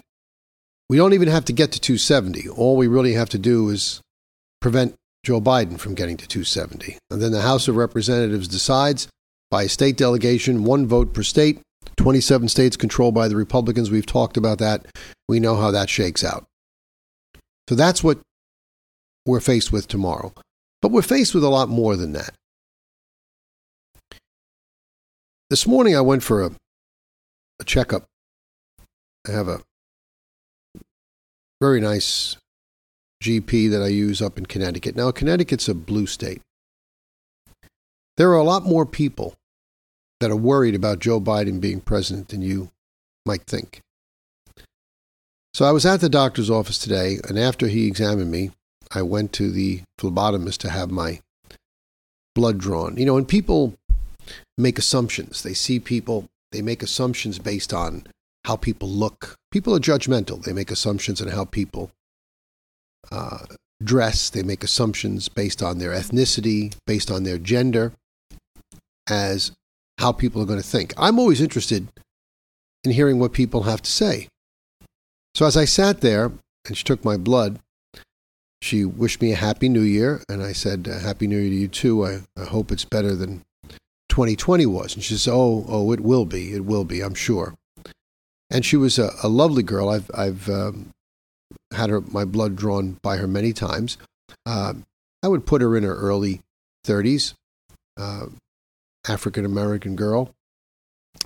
we 0.87 0.97
don't 0.97 1.13
even 1.13 1.27
have 1.27 1.45
to 1.45 1.53
get 1.53 1.71
to 1.71 1.79
270. 1.79 2.47
All 2.49 2.77
we 2.77 2.87
really 2.87 3.13
have 3.13 3.29
to 3.29 3.39
do 3.39 3.69
is 3.69 4.01
prevent 4.61 4.95
Joe 5.23 5.41
Biden 5.41 5.79
from 5.79 5.95
getting 5.95 6.17
to 6.17 6.27
270. 6.27 6.97
And 7.09 7.21
then 7.21 7.31
the 7.31 7.41
House 7.41 7.67
of 7.67 7.75
Representatives 7.75 8.47
decides 8.47 9.07
by 9.49 9.63
a 9.63 9.69
state 9.69 9.97
delegation, 9.97 10.63
one 10.63 10.87
vote 10.87 11.13
per 11.13 11.23
state, 11.23 11.61
27 11.97 12.47
states 12.49 12.77
controlled 12.77 13.13
by 13.13 13.27
the 13.27 13.35
Republicans. 13.35 13.91
We've 13.91 14.05
talked 14.05 14.37
about 14.37 14.59
that. 14.59 14.85
We 15.27 15.39
know 15.39 15.55
how 15.55 15.71
that 15.71 15.89
shakes 15.89 16.23
out. 16.23 16.45
So 17.69 17.75
that's 17.75 18.03
what 18.03 18.19
we're 19.25 19.39
faced 19.39 19.71
with 19.71 19.87
tomorrow. 19.87 20.33
But 20.81 20.91
we're 20.91 21.01
faced 21.01 21.33
with 21.33 21.43
a 21.43 21.49
lot 21.49 21.69
more 21.69 21.95
than 21.95 22.13
that. 22.13 22.35
This 25.49 25.65
morning 25.67 25.95
I 25.95 26.01
went 26.01 26.23
for 26.23 26.43
a, 26.43 26.51
a 27.59 27.63
checkup. 27.63 28.05
I 29.27 29.31
have 29.31 29.47
a 29.47 29.61
very 31.61 31.79
nice 31.79 32.37
GP 33.23 33.71
that 33.71 33.81
I 33.81 33.87
use 33.87 34.21
up 34.21 34.37
in 34.37 34.45
Connecticut. 34.45 34.95
Now, 34.95 35.11
Connecticut's 35.11 35.67
a 35.67 35.73
blue 35.73 36.05
state. 36.05 36.41
There 38.17 38.29
are 38.29 38.37
a 38.37 38.43
lot 38.43 38.63
more 38.63 38.85
people 38.85 39.33
that 40.19 40.31
are 40.31 40.35
worried 40.35 40.75
about 40.75 40.99
Joe 40.99 41.19
Biden 41.19 41.59
being 41.59 41.81
president 41.81 42.29
than 42.29 42.41
you 42.41 42.69
might 43.25 43.43
think. 43.43 43.81
So 45.53 45.65
I 45.65 45.71
was 45.71 45.85
at 45.85 46.01
the 46.01 46.09
doctor's 46.09 46.49
office 46.49 46.77
today, 46.77 47.19
and 47.27 47.39
after 47.39 47.67
he 47.67 47.87
examined 47.87 48.29
me, 48.29 48.51
I 48.91 49.01
went 49.01 49.31
to 49.33 49.51
the 49.51 49.81
phlebotomist 49.99 50.57
to 50.59 50.69
have 50.69 50.91
my 50.91 51.21
blood 52.33 52.57
drawn. 52.57 52.97
You 52.97 53.05
know, 53.05 53.17
and 53.17 53.27
people 53.27 53.75
make 54.57 54.77
assumptions. 54.77 55.43
They 55.43 55.53
see 55.53 55.79
people, 55.79 56.25
they 56.51 56.61
make 56.61 56.83
assumptions 56.83 57.39
based 57.39 57.73
on 57.73 58.05
how 58.45 58.55
people 58.55 58.89
look. 58.89 59.35
People 59.51 59.75
are 59.75 59.79
judgmental. 59.79 60.43
They 60.43 60.53
make 60.53 60.71
assumptions 60.71 61.21
on 61.21 61.29
how 61.29 61.45
people 61.45 61.91
uh, 63.11 63.45
dress. 63.83 64.29
They 64.29 64.43
make 64.43 64.63
assumptions 64.63 65.29
based 65.29 65.63
on 65.63 65.77
their 65.77 65.91
ethnicity, 65.91 66.75
based 66.85 67.09
on 67.09 67.23
their 67.23 67.37
gender, 67.37 67.93
as 69.09 69.51
how 69.99 70.11
people 70.11 70.41
are 70.41 70.45
going 70.45 70.61
to 70.61 70.67
think. 70.67 70.93
I'm 70.97 71.19
always 71.19 71.41
interested 71.41 71.87
in 72.83 72.91
hearing 72.91 73.19
what 73.19 73.33
people 73.33 73.63
have 73.63 73.81
to 73.81 73.91
say. 73.91 74.27
So 75.33 75.45
as 75.45 75.57
I 75.57 75.65
sat 75.65 76.01
there 76.01 76.31
and 76.65 76.77
she 76.77 76.83
took 76.83 77.03
my 77.03 77.17
blood, 77.17 77.59
she 78.61 78.85
wished 78.85 79.21
me 79.21 79.31
a 79.31 79.35
happy 79.35 79.69
new 79.69 79.81
year. 79.81 80.23
And 80.29 80.41
I 80.41 80.53
said, 80.53 80.87
Happy 80.87 81.27
New 81.27 81.37
Year 81.37 81.49
to 81.49 81.55
you 81.55 81.67
too. 81.67 82.05
I, 82.05 82.21
I 82.37 82.45
hope 82.45 82.71
it's 82.71 82.85
better 82.85 83.15
than 83.15 83.43
2020 84.09 84.65
was. 84.65 84.95
And 84.95 85.03
she 85.03 85.15
said, 85.15 85.33
Oh, 85.33 85.65
oh, 85.67 85.91
it 85.91 85.99
will 85.99 86.25
be. 86.25 86.53
It 86.53 86.65
will 86.65 86.85
be, 86.85 87.01
I'm 87.01 87.13
sure. 87.13 87.55
And 88.49 88.65
she 88.65 88.77
was 88.77 88.97
a, 88.97 89.11
a 89.23 89.27
lovely 89.27 89.63
girl. 89.63 89.89
I've, 89.89 90.09
I've 90.13 90.49
um, 90.49 90.91
had 91.73 91.89
her, 91.89 92.01
my 92.01 92.25
blood 92.25 92.55
drawn 92.55 92.97
by 93.01 93.17
her 93.17 93.27
many 93.27 93.53
times. 93.53 93.97
Uh, 94.45 94.73
I 95.21 95.27
would 95.27 95.45
put 95.45 95.61
her 95.61 95.75
in 95.75 95.83
her 95.83 95.95
early 95.95 96.41
30s, 96.85 97.33
uh, 97.97 98.27
African 99.07 99.45
American 99.45 99.95
girl. 99.95 100.31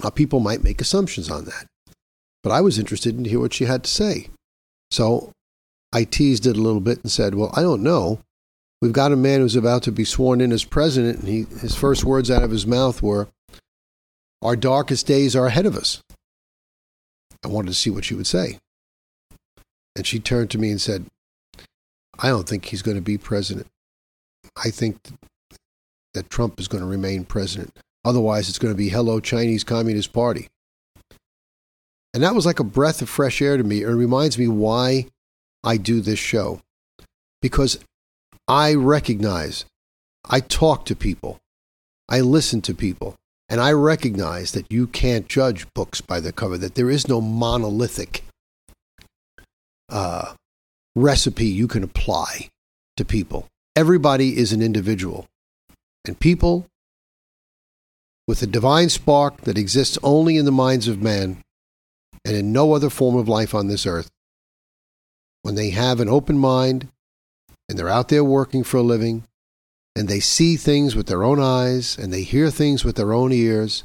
Uh, 0.04 0.10
people 0.10 0.40
might 0.40 0.64
make 0.64 0.82
assumptions 0.82 1.30
on 1.30 1.46
that. 1.46 1.66
But 2.44 2.52
I 2.52 2.62
was 2.62 2.80
interested 2.80 3.18
in 3.18 3.26
hear 3.26 3.40
what 3.40 3.54
she 3.54 3.66
had 3.66 3.84
to 3.84 3.90
say. 3.90 4.30
So 4.92 5.32
I 5.92 6.04
teased 6.04 6.46
it 6.46 6.58
a 6.58 6.62
little 6.62 6.80
bit 6.80 7.02
and 7.02 7.12
said, 7.12 7.36
Well, 7.36 7.52
I 7.56 7.62
don't 7.62 7.84
know. 7.84 8.20
We've 8.82 8.94
got 8.94 9.12
a 9.12 9.18
man 9.18 9.42
who's 9.42 9.58
about 9.58 9.84
to 9.84 9.92
be 9.92 10.06
sworn 10.06 10.40
in 10.40 10.54
as 10.54 10.64
president, 10.64 11.20
and 11.20 11.28
he, 11.28 11.44
his 11.60 11.76
first 11.76 12.06
words 12.06 12.32
out 12.32 12.44
of 12.44 12.52
his 12.52 12.66
mouth 12.66 13.02
were, 13.02 13.28
Our 14.42 14.56
darkest 14.56 15.06
days 15.06 15.36
are 15.36 15.48
ahead 15.48 15.66
of 15.66 15.76
us. 15.76 16.02
I 17.44 17.50
wanted 17.50 17.70
to 17.70 17.76
see 17.76 17.90
what 17.90 18.06
she 18.06 18.16
would 18.16 18.28
say. 18.28 18.60
And 19.96 20.06
she 20.08 20.20
turned 20.20 20.52
to 20.52 20.58
me 20.58 20.72
and 20.72 20.80
said, 20.80 21.06
I 22.18 22.30
don't 22.30 22.48
think 22.48 22.66
he's 22.66 22.82
going 22.82 22.98
to 22.98 23.02
be 23.02 23.18
president. 23.18 23.68
I 24.62 24.70
think 24.70 24.98
that 26.14 26.30
Trump 26.30 26.60
is 26.60 26.68
going 26.68 26.82
to 26.82 26.90
remain 26.90 27.26
president. 27.26 27.78
Otherwise, 28.06 28.50
it's 28.50 28.60
going 28.60 28.74
to 28.74 28.78
be 28.78 28.90
hello, 28.90 29.20
Chinese 29.20 29.64
Communist 29.64 30.14
Party. 30.14 30.48
And 32.14 32.24
that 32.24 32.34
was 32.36 32.46
like 32.46 32.60
a 32.60 32.64
breath 32.64 33.02
of 33.02 33.10
fresh 33.10 33.42
air 33.42 33.58
to 33.58 33.64
me. 33.64 33.82
It 33.82 33.88
reminds 33.88 34.38
me 34.38 34.48
why 34.48 35.08
I 35.64 35.78
do 35.78 36.02
this 36.02 36.20
show. 36.20 36.62
Because 37.42 37.80
I 38.48 38.74
recognize, 38.74 39.66
I 40.26 40.40
talk 40.40 40.86
to 40.86 40.96
people, 40.96 41.38
I 42.10 42.22
listen 42.22 42.62
to 42.64 42.74
people, 42.74 43.16
and 43.48 43.62
I 43.62 43.72
recognize 43.74 44.52
that 44.54 44.72
you 44.72 44.88
can't 44.88 45.28
judge 45.28 45.72
books 45.74 46.02
by 46.02 46.20
the 46.20 46.32
cover, 46.32 46.58
that 46.58 46.76
there 46.76 46.90
is 46.90 47.08
no 47.08 47.22
monolithic 47.22 48.24
uh, 49.90 50.34
recipe 50.96 51.46
you 51.46 51.68
can 51.68 51.84
apply 51.84 52.50
to 52.98 53.06
people. 53.06 53.48
Everybody 53.76 54.38
is 54.38 54.52
an 54.52 54.62
individual. 54.62 55.28
And 56.06 56.20
people 56.20 56.66
with 58.28 58.42
a 58.42 58.48
divine 58.48 58.90
spark 58.90 59.42
that 59.42 59.58
exists 59.58 59.98
only 60.04 60.38
in 60.38 60.46
the 60.46 60.52
minds 60.52 60.88
of 60.88 61.02
man 61.02 61.42
and 62.24 62.36
in 62.36 62.52
no 62.52 62.74
other 62.74 62.90
form 62.90 63.16
of 63.16 63.28
life 63.28 63.56
on 63.56 63.68
this 63.68 63.86
earth, 63.86 64.10
when 65.42 65.56
they 65.56 65.72
have 65.72 66.00
an 66.00 66.10
open 66.10 66.38
mind 66.38 66.88
and 67.68 67.78
they're 67.78 67.90
out 67.90 68.10
there 68.10 68.24
working 68.24 68.64
for 68.64 68.78
a 68.78 68.84
living 68.84 69.24
and 69.96 70.08
they 70.08 70.20
see 70.20 70.56
things 70.56 70.96
with 70.96 71.08
their 71.08 71.24
own 71.24 71.40
eyes 71.40 71.98
and 71.98 72.14
they 72.14 72.24
hear 72.24 72.50
things 72.50 72.86
with 72.86 72.96
their 72.96 73.14
own 73.14 73.32
ears 73.32 73.84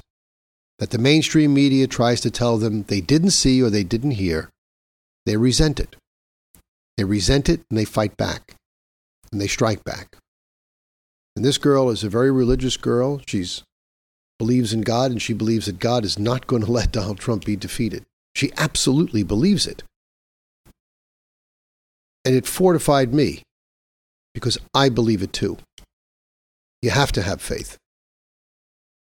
that 0.79 0.91
the 0.91 0.99
mainstream 0.99 1.55
media 1.55 1.87
tries 1.87 2.21
to 2.21 2.31
tell 2.31 2.59
them 2.59 2.83
they 2.85 3.01
didn't 3.01 3.31
see 3.31 3.63
or 3.63 3.71
they 3.71 3.85
didn't 3.85 4.13
hear, 4.13 4.51
they 5.25 5.37
resent 5.37 5.81
it. 5.81 5.97
They 6.97 7.05
resent 7.05 7.49
it 7.49 7.63
and 7.71 7.79
they 7.79 7.85
fight 7.85 8.17
back 8.17 8.55
and 9.33 9.41
they 9.41 9.49
strike 9.49 9.85
back. 9.85 10.17
And 11.37 11.45
this 11.45 11.59
girl 11.59 11.91
is 11.91 12.05
a 12.05 12.09
very 12.09 12.31
religious 12.31 12.77
girl. 12.77 13.21
She 13.27 13.45
believes 14.39 14.73
in 14.73 14.83
God 14.83 15.11
and 15.11 15.21
she 15.21 15.33
believes 15.33 15.67
that 15.67 15.79
God 15.79 16.05
is 16.05 16.19
not 16.19 16.47
going 16.47 16.65
to 16.65 16.71
let 16.71 16.93
Donald 16.93 17.19
Trump 17.19 17.45
be 17.45 17.57
defeated. 17.57 18.05
She 18.35 18.53
absolutely 18.57 19.23
believes 19.23 19.67
it. 19.67 19.83
And 22.25 22.35
it 22.35 22.47
fortified 22.47 23.13
me 23.13 23.43
because 24.33 24.59
I 24.73 24.89
believe 24.89 25.23
it 25.23 25.33
too. 25.33 25.59
You 26.83 26.91
have 26.91 27.13
to 27.13 27.23
have 27.23 27.41
faith. 27.41 27.79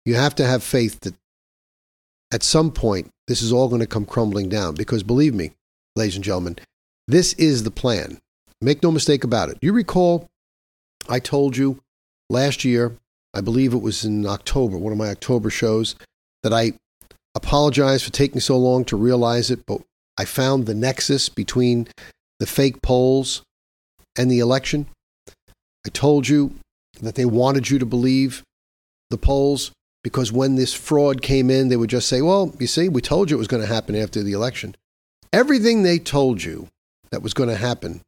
You 0.05 0.15
have 0.15 0.35
to 0.35 0.45
have 0.45 0.63
faith 0.63 0.99
that 1.01 1.15
at 2.31 2.43
some 2.43 2.71
point 2.71 3.09
this 3.27 3.41
is 3.41 3.51
all 3.51 3.67
going 3.67 3.81
to 3.81 3.87
come 3.87 4.05
crumbling 4.05 4.49
down 4.49 4.75
because 4.75 5.03
believe 5.03 5.33
me, 5.33 5.51
ladies 5.95 6.15
and 6.15 6.23
gentlemen, 6.23 6.57
this 7.07 7.33
is 7.33 7.63
the 7.63 7.71
plan. 7.71 8.19
Make 8.61 8.83
no 8.83 8.91
mistake 8.91 9.23
about 9.23 9.49
it. 9.49 9.57
You 9.61 9.73
recall 9.73 10.27
I 11.09 11.19
told 11.19 11.55
you 11.55 11.79
last 12.29 12.63
year, 12.65 12.97
I 13.33 13.41
believe 13.41 13.73
it 13.73 13.81
was 13.81 14.03
in 14.03 14.25
October, 14.25 14.77
one 14.77 14.91
of 14.91 14.97
my 14.97 15.09
October 15.09 15.49
shows, 15.49 15.95
that 16.43 16.53
I 16.53 16.73
apologized 17.35 18.03
for 18.03 18.11
taking 18.11 18.41
so 18.41 18.57
long 18.57 18.85
to 18.85 18.97
realize 18.97 19.51
it, 19.51 19.65
but 19.65 19.81
I 20.17 20.25
found 20.25 20.65
the 20.65 20.73
nexus 20.73 21.29
between 21.29 21.87
the 22.39 22.47
fake 22.47 22.81
polls 22.81 23.43
and 24.17 24.31
the 24.31 24.39
election. 24.39 24.87
I 25.85 25.89
told 25.89 26.27
you 26.27 26.55
that 27.01 27.15
they 27.15 27.25
wanted 27.25 27.69
you 27.69 27.79
to 27.79 27.85
believe 27.85 28.43
the 29.09 29.17
polls 29.17 29.71
because 30.03 30.31
when 30.31 30.55
this 30.55 30.73
fraud 30.73 31.21
came 31.21 31.49
in, 31.49 31.69
they 31.69 31.77
would 31.77 31.89
just 31.89 32.07
say, 32.07 32.21
well, 32.21 32.53
you 32.59 32.67
see, 32.67 32.89
we 32.89 33.01
told 33.01 33.29
you 33.29 33.37
it 33.37 33.39
was 33.39 33.47
going 33.47 33.61
to 33.61 33.67
happen 33.67 33.95
after 33.95 34.23
the 34.23 34.33
election. 34.33 34.75
Everything 35.31 35.83
they 35.83 35.99
told 35.99 36.43
you 36.43 36.67
that 37.11 37.21
was 37.21 37.33
going 37.33 37.49
to 37.49 37.55
happen 37.55 38.01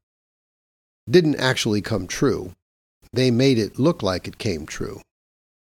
didn't 1.10 1.36
actually 1.36 1.82
come 1.82 2.08
true. 2.08 2.54
They 3.14 3.32
made 3.32 3.58
it 3.58 3.80
look 3.80 4.04
like 4.04 4.28
it 4.28 4.38
came 4.38 4.66
true 4.66 5.02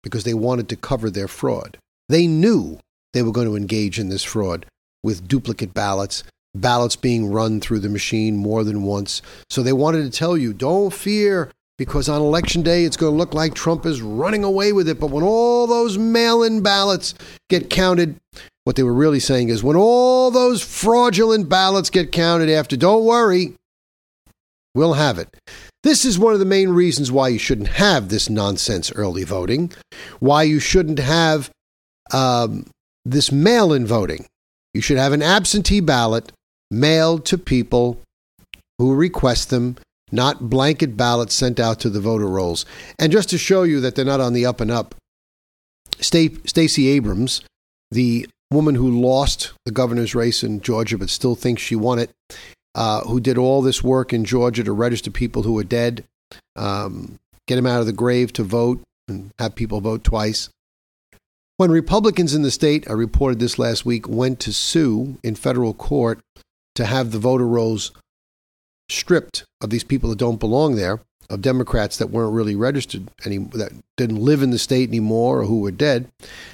because 0.04 0.24
they 0.24 0.34
wanted 0.34 0.70
to 0.70 0.76
cover 0.76 1.10
their 1.10 1.28
fraud. 1.28 1.78
They 2.10 2.28
knew 2.28 2.80
they 3.14 3.24
were 3.24 3.32
going 3.32 3.48
to 3.48 3.56
engage 3.56 4.00
in 4.00 4.10
this 4.10 4.24
fraud 4.24 4.66
with 5.04 5.28
duplicate 5.28 5.74
ballots, 5.74 6.24
ballots 6.54 6.96
being 6.96 7.32
run 7.32 7.60
through 7.60 7.80
the 7.80 7.90
machine 7.90 8.38
more 8.38 8.64
than 8.64 8.84
once. 8.84 9.22
So 9.50 9.64
they 9.64 9.74
wanted 9.74 10.04
to 10.04 10.18
tell 10.18 10.38
you, 10.38 10.54
don't 10.54 10.94
fear, 10.94 11.52
because 11.78 12.08
on 12.08 12.22
election 12.22 12.62
day 12.62 12.86
it's 12.86 12.98
going 12.98 13.14
to 13.14 13.18
look 13.18 13.34
like 13.34 13.54
Trump 13.54 13.86
is 13.86 14.02
running 14.02 14.44
away 14.44 14.72
with 14.72 14.88
it. 14.88 15.00
But 15.00 15.10
when 15.10 15.24
all 15.24 15.68
those 15.68 15.98
mail 15.98 16.44
in 16.44 16.62
ballots 16.62 17.16
get 17.50 17.70
counted, 17.70 18.16
what 18.64 18.76
they 18.76 18.84
were 18.84 18.94
really 18.94 19.20
saying 19.20 19.50
is 19.50 19.64
when 19.64 19.76
all 19.76 20.32
those 20.32 20.62
fraudulent 20.62 21.50
ballots 21.50 21.90
get 21.90 22.12
counted 22.12 22.50
after, 22.50 22.78
don't 22.78 23.06
worry, 23.06 23.54
we'll 24.76 24.94
have 24.94 25.18
it. 25.18 25.30
This 25.84 26.06
is 26.06 26.18
one 26.18 26.34
of 26.34 26.40
the 26.40 26.46
main 26.46 26.70
reasons 26.70 27.12
why 27.12 27.28
you 27.28 27.38
shouldn't 27.38 27.68
have 27.68 28.08
this 28.08 28.30
nonsense 28.30 28.92
early 28.94 29.26
voting, 29.26 29.74
why 30.20 30.44
you 30.44 30.60
shouldn't 30.60 31.00
have 31.00 31.50
um, 32.14 32.68
this 33.04 33.32
mail 33.32 33.74
in 33.74 33.86
voting. 33.86 34.26
You 34.74 34.80
should 34.80 34.98
have 34.98 35.12
an 35.12 35.22
absentee 35.22 35.82
ballot 35.82 36.32
mailed 36.72 37.26
to 37.26 37.38
people 37.38 38.00
who 38.80 38.96
request 38.96 39.50
them, 39.50 39.78
not 40.12 40.50
blanket 40.50 40.96
ballots 40.96 41.36
sent 41.36 41.60
out 41.60 41.82
to 41.82 41.90
the 41.90 42.00
voter 42.00 42.28
rolls. 42.28 42.66
And 42.98 43.12
just 43.12 43.30
to 43.30 43.38
show 43.38 43.64
you 43.64 43.82
that 43.82 43.96
they're 43.96 44.06
not 44.06 44.22
on 44.22 44.34
the 44.34 44.46
up 44.46 44.62
and 44.62 44.72
up, 44.72 44.96
Stacey 46.00 46.88
Abrams, 46.88 47.42
the 47.92 48.28
woman 48.52 48.76
who 48.76 49.02
lost 49.02 49.52
the 49.66 49.72
governor's 49.72 50.16
race 50.16 50.44
in 50.44 50.62
Georgia 50.62 50.98
but 50.98 51.10
still 51.10 51.36
thinks 51.36 51.62
she 51.62 51.76
won 51.76 52.00
it, 52.00 52.10
uh, 52.76 53.02
who 53.02 53.20
did 53.20 53.38
all 53.38 53.62
this 53.62 53.84
work 53.84 54.14
in 54.14 54.26
Georgia 54.26 54.64
to 54.64 54.72
register 54.72 55.12
people 55.12 55.44
who 55.44 55.54
were 55.54 55.64
dead, 55.64 56.04
um, 56.56 57.20
get 57.48 57.56
them 57.56 57.68
out 57.68 57.80
of 57.80 57.86
the 57.86 57.94
grave 57.94 58.34
to 58.34 58.44
vote, 58.44 58.82
and 59.08 59.32
have 59.40 59.56
people 59.56 59.82
vote 59.82 60.04
twice. 60.04 60.50
When 61.58 61.72
Republicans 61.72 62.34
in 62.34 62.42
the 62.42 62.52
state, 62.52 62.90
I 62.90 62.94
reported 62.94 63.40
this 63.40 63.60
last 63.60 63.86
week, 63.86 64.08
went 64.08 64.40
to 64.42 64.54
sue 64.54 65.20
in 65.24 65.36
federal 65.36 65.74
court 65.74 66.20
to 66.76 66.86
have 66.86 67.12
the 67.12 67.20
voter 67.20 67.48
rolls 67.48 67.92
stripped 68.90 69.46
of 69.62 69.70
these 69.70 69.84
people 69.84 70.10
that 70.10 70.20
don't 70.20 70.40
belong 70.40 70.76
there, 70.76 71.00
of 71.30 71.42
Democrats 71.42 71.98
that 71.98 72.10
weren't 72.10 72.34
really 72.34 72.56
registered 72.56 73.10
any 73.26 73.38
that 73.38 73.72
didn't 73.98 74.24
live 74.24 74.42
in 74.42 74.50
the 74.50 74.60
state 74.60 74.90
anymore 74.90 75.40
or 75.40 75.46
who 75.46 75.60
were 75.60 75.72
dead, 75.72 76.10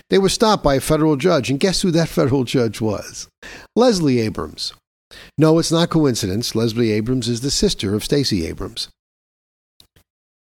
they 0.09 0.17
were 0.17 0.29
stopped 0.29 0.63
by 0.63 0.75
a 0.75 0.81
federal 0.81 1.15
judge. 1.15 1.49
And 1.49 1.59
guess 1.59 1.81
who 1.81 1.91
that 1.91 2.09
federal 2.19 2.43
judge 2.43 2.81
was? 2.81 3.27
Leslie 3.75 4.19
Abrams. 4.19 4.73
No, 5.37 5.57
it's 5.59 5.71
not 5.71 5.89
coincidence. 5.89 6.55
Leslie 6.55 6.91
Abrams 6.91 7.27
is 7.27 7.41
the 7.41 7.51
sister 7.51 7.95
of 7.95 8.03
Stacey 8.03 8.45
Abrams. 8.45 8.89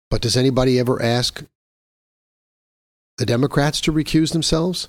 But 0.09 0.21
does 0.21 0.37
anybody 0.37 0.79
ever 0.79 1.01
ask 1.01 1.43
the 3.17 3.25
Democrats 3.25 3.81
to 3.81 3.93
recuse 3.93 4.31
themselves? 4.31 4.87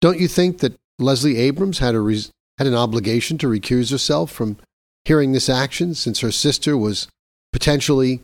Don't 0.00 0.20
you 0.20 0.28
think 0.28 0.58
that 0.58 0.76
Leslie 0.98 1.36
Abrams 1.36 1.78
had, 1.78 1.94
a 1.94 2.00
res- 2.00 2.30
had 2.56 2.66
an 2.66 2.74
obligation 2.74 3.38
to 3.38 3.46
recuse 3.46 3.90
herself 3.90 4.30
from 4.30 4.56
hearing 5.04 5.32
this 5.32 5.48
action 5.48 5.94
since 5.94 6.20
her 6.20 6.32
sister 6.32 6.76
was 6.76 7.08
potentially 7.52 8.22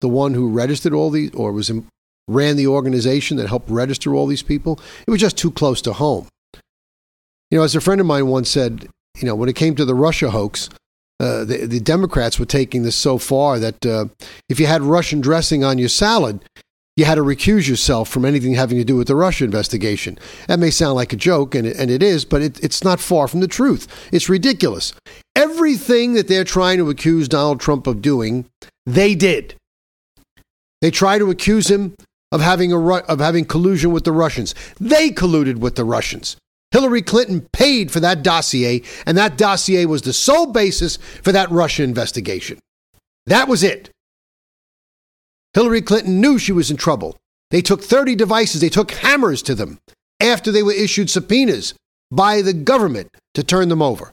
the 0.00 0.08
one 0.08 0.34
who 0.34 0.48
registered 0.48 0.92
all 0.92 1.10
these 1.10 1.32
or 1.34 1.52
was 1.52 1.70
in, 1.70 1.86
ran 2.28 2.56
the 2.56 2.66
organization 2.66 3.36
that 3.36 3.48
helped 3.48 3.70
register 3.70 4.14
all 4.14 4.26
these 4.26 4.42
people? 4.42 4.80
It 5.06 5.10
was 5.10 5.20
just 5.20 5.38
too 5.38 5.50
close 5.50 5.80
to 5.82 5.92
home. 5.92 6.28
You 7.50 7.58
know, 7.58 7.64
as 7.64 7.76
a 7.76 7.80
friend 7.80 8.00
of 8.00 8.06
mine 8.06 8.26
once 8.26 8.50
said, 8.50 8.88
you 9.18 9.26
know, 9.26 9.34
when 9.34 9.48
it 9.48 9.56
came 9.56 9.74
to 9.76 9.84
the 9.84 9.94
Russia 9.94 10.30
hoax, 10.30 10.68
uh, 11.18 11.44
the, 11.44 11.66
the 11.66 11.80
Democrats 11.80 12.38
were 12.38 12.46
taking 12.46 12.82
this 12.82 12.96
so 12.96 13.18
far 13.18 13.58
that 13.58 13.86
uh, 13.86 14.06
if 14.48 14.60
you 14.60 14.66
had 14.66 14.82
Russian 14.82 15.20
dressing 15.20 15.64
on 15.64 15.78
your 15.78 15.88
salad, 15.88 16.44
you 16.96 17.04
had 17.04 17.16
to 17.16 17.22
recuse 17.22 17.68
yourself 17.68 18.08
from 18.08 18.24
anything 18.24 18.54
having 18.54 18.78
to 18.78 18.84
do 18.84 18.96
with 18.96 19.06
the 19.06 19.16
Russia 19.16 19.44
investigation. 19.44 20.18
That 20.48 20.58
may 20.58 20.70
sound 20.70 20.94
like 20.94 21.12
a 21.12 21.16
joke, 21.16 21.54
and 21.54 21.66
it, 21.66 21.76
and 21.76 21.90
it 21.90 22.02
is, 22.02 22.24
but 22.24 22.42
it, 22.42 22.62
it's 22.64 22.82
not 22.82 23.00
far 23.00 23.28
from 23.28 23.40
the 23.40 23.48
truth. 23.48 24.08
It's 24.12 24.28
ridiculous. 24.28 24.94
Everything 25.34 26.14
that 26.14 26.28
they're 26.28 26.44
trying 26.44 26.78
to 26.78 26.90
accuse 26.90 27.28
Donald 27.28 27.60
Trump 27.60 27.86
of 27.86 28.00
doing, 28.00 28.46
they 28.86 29.14
did. 29.14 29.54
They 30.80 30.90
try 30.90 31.18
to 31.18 31.30
accuse 31.30 31.70
him 31.70 31.94
of 32.32 32.40
having, 32.40 32.72
a, 32.72 32.78
of 32.80 33.20
having 33.20 33.44
collusion 33.44 33.92
with 33.92 34.04
the 34.04 34.12
Russians. 34.12 34.54
They 34.80 35.10
colluded 35.10 35.56
with 35.56 35.76
the 35.76 35.84
Russians. 35.84 36.36
Hillary 36.76 37.00
Clinton 37.00 37.40
paid 37.54 37.90
for 37.90 38.00
that 38.00 38.22
dossier, 38.22 38.82
and 39.06 39.16
that 39.16 39.38
dossier 39.38 39.86
was 39.86 40.02
the 40.02 40.12
sole 40.12 40.44
basis 40.44 40.98
for 41.22 41.32
that 41.32 41.50
Russia 41.50 41.82
investigation. 41.82 42.58
That 43.24 43.48
was 43.48 43.64
it. 43.64 43.88
Hillary 45.54 45.80
Clinton 45.80 46.20
knew 46.20 46.38
she 46.38 46.52
was 46.52 46.70
in 46.70 46.76
trouble. 46.76 47.16
They 47.50 47.62
took 47.62 47.82
30 47.82 48.14
devices, 48.14 48.60
they 48.60 48.68
took 48.68 48.90
hammers 48.90 49.40
to 49.44 49.54
them 49.54 49.78
after 50.20 50.52
they 50.52 50.62
were 50.62 50.74
issued 50.74 51.08
subpoenas 51.08 51.72
by 52.10 52.42
the 52.42 52.52
government 52.52 53.08
to 53.32 53.42
turn 53.42 53.70
them 53.70 53.80
over. 53.80 54.12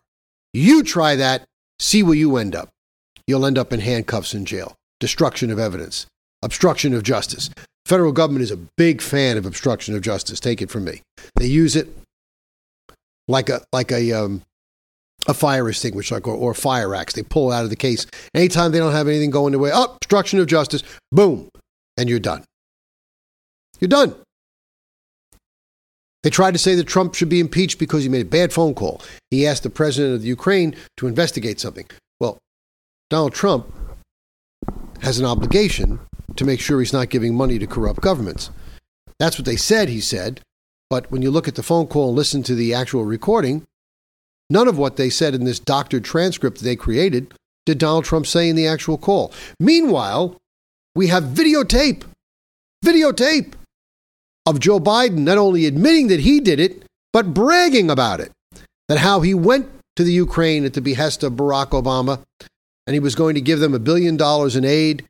You 0.54 0.84
try 0.84 1.18
that, 1.18 1.44
see 1.80 2.02
where 2.02 2.16
you 2.16 2.38
end 2.38 2.56
up. 2.56 2.70
You'll 3.28 3.46
end 3.46 3.58
up 3.58 3.74
in 3.74 3.82
handcuffs 3.82 4.34
in 4.34 4.46
jail, 4.46 4.74
destruction 5.02 5.52
of 5.52 5.60
evidence, 5.60 6.06
obstruction 6.42 6.94
of 6.94 7.04
justice. 7.04 7.50
Federal 7.86 8.14
government 8.14 8.44
is 8.44 8.52
a 8.52 8.66
big 8.78 9.02
fan 9.02 9.36
of 9.36 9.46
obstruction 9.46 9.96
of 9.96 10.02
justice. 10.02 10.40
Take 10.40 10.62
it 10.62 10.72
from 10.72 10.86
me. 10.86 11.02
They 11.36 11.48
use 11.48 11.76
it 11.76 11.90
like 13.28 13.50
a 13.50 13.62
like 13.72 13.92
a 13.92 14.12
um, 14.14 14.42
a 15.28 15.34
fire 15.34 15.70
extinguisher 15.70 16.20
or, 16.24 16.36
or 16.36 16.54
fire 16.54 16.94
axe. 16.96 17.14
They 17.14 17.24
pull 17.24 17.52
out 17.52 17.64
of 17.64 17.70
the 17.70 17.76
case. 17.76 18.06
Anytime 18.34 18.72
they 18.72 18.80
don't 18.80 18.92
have 18.92 19.08
anything 19.08 19.32
going 19.32 19.52
their 19.52 19.60
way, 19.60 19.72
oh, 19.74 19.96
obstruction 19.96 20.40
of 20.40 20.48
justice, 20.48 20.84
boom, 21.12 21.50
and 21.98 22.10
you're 22.10 22.20
done. 22.20 22.44
You're 23.80 23.90
done. 23.90 24.16
They 26.24 26.30
tried 26.30 26.52
to 26.52 26.58
say 26.58 26.76
that 26.76 26.88
Trump 26.88 27.16
should 27.16 27.28
be 27.28 27.42
impeached 27.42 27.80
because 27.80 28.04
he 28.04 28.10
made 28.10 28.22
a 28.22 28.30
bad 28.30 28.54
phone 28.54 28.74
call. 28.74 29.02
He 29.30 29.46
asked 29.46 29.64
the 29.64 29.70
president 29.70 30.16
of 30.16 30.22
the 30.22 30.28
Ukraine 30.28 30.74
to 30.98 31.08
investigate 31.08 31.60
something. 31.60 31.86
Well, 32.22 32.38
Donald 33.10 33.34
Trump 33.34 33.68
has 35.02 35.20
an 35.20 35.26
obligation 35.26 36.00
to 36.38 36.46
make 36.46 36.62
sure 36.62 36.80
he's 36.80 36.94
not 36.94 37.10
giving 37.10 37.36
money 37.36 37.60
to 37.60 37.68
corrupt 37.68 38.00
governments. 38.00 38.52
That's 39.20 39.38
what 39.38 39.46
they 39.46 39.58
said, 39.58 39.90
he 39.90 40.00
said. 40.00 40.40
But 40.94 41.10
when 41.12 41.24
you 41.24 41.32
look 41.32 41.48
at 41.48 41.56
the 41.56 41.64
phone 41.64 41.88
call 41.88 42.10
and 42.10 42.18
listen 42.18 42.44
to 42.44 42.56
the 42.56 42.74
actual 42.74 43.04
recording, 43.04 43.66
None 44.54 44.68
of 44.68 44.78
what 44.78 44.98
they 44.98 45.10
said 45.10 45.34
in 45.34 45.46
this 45.46 45.60
doctored 45.60 46.04
transcript 46.04 46.60
they 46.60 46.76
created 46.76 47.34
did 47.66 47.80
Donald 47.80 48.06
Trump 48.06 48.28
say 48.28 48.50
in 48.50 48.56
the 48.56 48.68
actual 48.68 49.00
call. 49.00 49.34
Meanwhile, 49.60 50.38
we 50.96 51.08
have 51.08 51.24
videotape, 51.24 52.04
videotape 52.86 53.54
of 54.46 54.60
Joe 54.60 54.80
Biden 54.80 55.20
not 55.20 55.40
only 55.40 55.66
admitting 55.66 56.08
that 56.10 56.20
he 56.20 56.40
did 56.40 56.60
it, 56.60 56.84
but 57.12 57.34
bragging 57.34 57.90
about 57.90 58.20
it. 58.20 58.32
That 58.90 59.00
how 59.00 59.22
he 59.22 59.34
went 59.34 59.72
to 59.96 60.04
the 60.04 60.12
Ukraine 60.12 60.66
at 60.66 60.74
the 60.74 60.82
behest 60.82 61.24
of 61.24 61.34
Barack 61.34 61.70
Obama 61.70 62.22
and 62.86 62.94
he 62.94 63.00
was 63.00 63.16
going 63.16 63.34
to 63.34 63.42
give 63.42 63.60
them 63.60 63.74
a 63.74 63.80
billion 63.80 64.18
dollars 64.18 64.56
in 64.56 64.66
aid, 64.66 65.08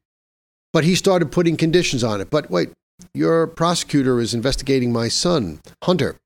but 0.71 0.85
he 0.85 0.95
started 0.95 1.33
putting 1.33 1.57
conditions 1.57 2.03
on 2.03 2.21
it. 2.21 2.29
But 2.29 2.49
wait, 2.49 2.69
your 3.13 3.47
prosecutor 3.47 4.19
is 4.19 4.33
investigating 4.33 4.91
my 4.91 5.07
son, 5.07 5.61
Hunter, 5.83 6.17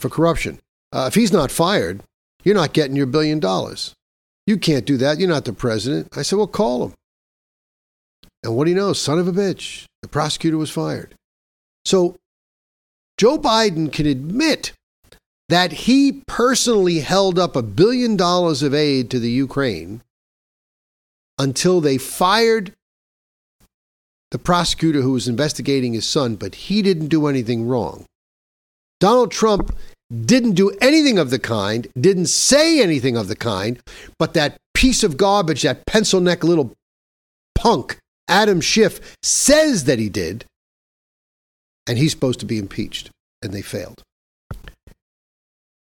for 0.00 0.08
corruption. 0.08 0.60
Uh, 0.92 1.06
if 1.08 1.14
he's 1.14 1.32
not 1.32 1.50
fired, 1.50 2.02
you're 2.44 2.54
not 2.54 2.72
getting 2.72 2.96
your 2.96 3.06
billion 3.06 3.40
dollars. 3.40 3.94
You 4.46 4.56
can't 4.56 4.86
do 4.86 4.96
that. 4.96 5.18
You're 5.18 5.28
not 5.28 5.44
the 5.44 5.52
president. 5.52 6.08
I 6.16 6.22
said, 6.22 6.36
Well, 6.36 6.46
call 6.46 6.86
him. 6.86 6.94
And 8.42 8.56
what 8.56 8.64
do 8.64 8.70
you 8.70 8.76
know? 8.76 8.92
Son 8.92 9.18
of 9.18 9.28
a 9.28 9.32
bitch. 9.32 9.84
The 10.02 10.08
prosecutor 10.08 10.56
was 10.56 10.70
fired. 10.70 11.14
So 11.84 12.16
Joe 13.18 13.38
Biden 13.38 13.92
can 13.92 14.06
admit 14.06 14.72
that 15.48 15.72
he 15.72 16.22
personally 16.26 17.00
held 17.00 17.38
up 17.38 17.56
a 17.56 17.62
billion 17.62 18.16
dollars 18.16 18.62
of 18.62 18.74
aid 18.74 19.10
to 19.10 19.18
the 19.18 19.30
Ukraine 19.30 20.02
until 21.38 21.80
they 21.80 21.98
fired 21.98 22.74
the 24.30 24.38
prosecutor 24.38 25.00
who 25.00 25.12
was 25.12 25.28
investigating 25.28 25.94
his 25.94 26.08
son, 26.08 26.36
but 26.36 26.54
he 26.54 26.82
didn't 26.82 27.08
do 27.08 27.26
anything 27.26 27.66
wrong. 27.66 28.04
Donald 29.00 29.30
Trump 29.30 29.76
didn't 30.14 30.52
do 30.52 30.70
anything 30.80 31.18
of 31.18 31.30
the 31.30 31.38
kind, 31.38 31.86
didn't 31.98 32.26
say 32.26 32.82
anything 32.82 33.16
of 33.16 33.28
the 33.28 33.36
kind, 33.36 33.78
but 34.18 34.34
that 34.34 34.56
piece 34.74 35.02
of 35.02 35.16
garbage, 35.16 35.62
that 35.62 35.86
pencil 35.86 36.20
neck 36.20 36.42
little 36.44 36.72
punk, 37.54 37.98
Adam 38.28 38.60
Schiff, 38.60 39.16
says 39.22 39.84
that 39.84 39.98
he 39.98 40.08
did, 40.08 40.44
and 41.86 41.98
he's 41.98 42.12
supposed 42.12 42.40
to 42.40 42.46
be 42.46 42.58
impeached, 42.58 43.10
and 43.42 43.52
they 43.52 43.62
failed. 43.62 44.02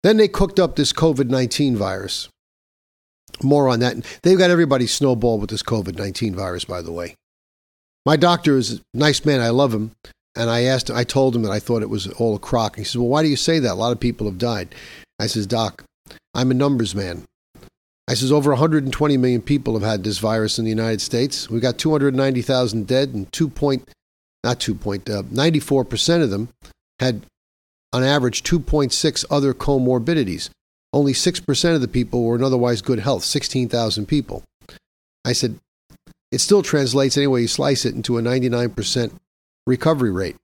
Then 0.03 0.17
they 0.17 0.27
cooked 0.27 0.59
up 0.59 0.75
this 0.75 0.93
COVID 0.93 1.29
19 1.29 1.75
virus. 1.75 2.29
More 3.43 3.67
on 3.67 3.79
that. 3.81 3.97
They've 4.23 4.37
got 4.37 4.49
everybody 4.49 4.87
snowballed 4.87 5.41
with 5.41 5.49
this 5.49 5.63
COVID 5.63 5.97
19 5.97 6.33
virus, 6.33 6.65
by 6.65 6.81
the 6.81 6.91
way. 6.91 7.15
My 8.07 8.15
doctor 8.15 8.57
is 8.57 8.71
a 8.71 8.79
nice 8.93 9.25
man. 9.25 9.41
I 9.41 9.49
love 9.49 9.73
him. 9.73 9.91
And 10.33 10.49
I 10.49 10.61
asked, 10.61 10.89
I 10.89 11.03
told 11.03 11.35
him 11.35 11.41
that 11.41 11.51
I 11.51 11.59
thought 11.59 11.81
it 11.81 11.89
was 11.89 12.07
all 12.07 12.37
a 12.37 12.39
crock. 12.39 12.77
he 12.77 12.85
says, 12.85 12.95
Well, 12.95 13.09
why 13.09 13.21
do 13.21 13.27
you 13.27 13.35
say 13.35 13.59
that? 13.59 13.73
A 13.73 13.75
lot 13.75 13.91
of 13.91 13.99
people 13.99 14.27
have 14.27 14.37
died. 14.37 14.73
I 15.19 15.27
says, 15.27 15.45
Doc, 15.45 15.83
I'm 16.33 16.49
a 16.49 16.53
numbers 16.53 16.95
man. 16.95 17.25
I 18.07 18.13
says, 18.13 18.31
over 18.31 18.51
120 18.51 19.17
million 19.17 19.41
people 19.41 19.73
have 19.73 19.83
had 19.83 20.05
this 20.05 20.19
virus 20.19 20.57
in 20.57 20.63
the 20.63 20.69
United 20.69 21.01
States. 21.01 21.49
We've 21.49 21.61
got 21.61 21.77
290,000 21.77 22.87
dead, 22.87 23.09
and 23.13 23.29
2 23.33 23.49
point, 23.49 23.89
not 24.41 24.61
2 24.61 24.73
point, 24.73 25.09
uh, 25.09 25.23
94% 25.23 26.23
of 26.23 26.29
them 26.29 26.47
had, 27.01 27.25
on 27.91 28.05
average, 28.05 28.41
2.6 28.41 29.25
other 29.29 29.53
comorbidities. 29.53 30.49
Only 30.93 31.11
6% 31.11 31.75
of 31.75 31.81
the 31.81 31.89
people 31.89 32.23
were 32.23 32.37
in 32.37 32.43
otherwise 32.43 32.81
good 32.81 32.99
health, 32.99 33.25
16,000 33.25 34.05
people. 34.05 34.43
I 35.25 35.33
said, 35.33 35.59
it 36.31 36.39
still 36.39 36.61
translates, 36.61 37.17
any 37.17 37.27
way 37.27 37.41
you 37.41 37.47
slice 37.47 37.85
it, 37.85 37.95
into 37.95 38.17
a 38.17 38.21
99% 38.21 39.11
recovery 39.65 40.11
rate. 40.11 40.35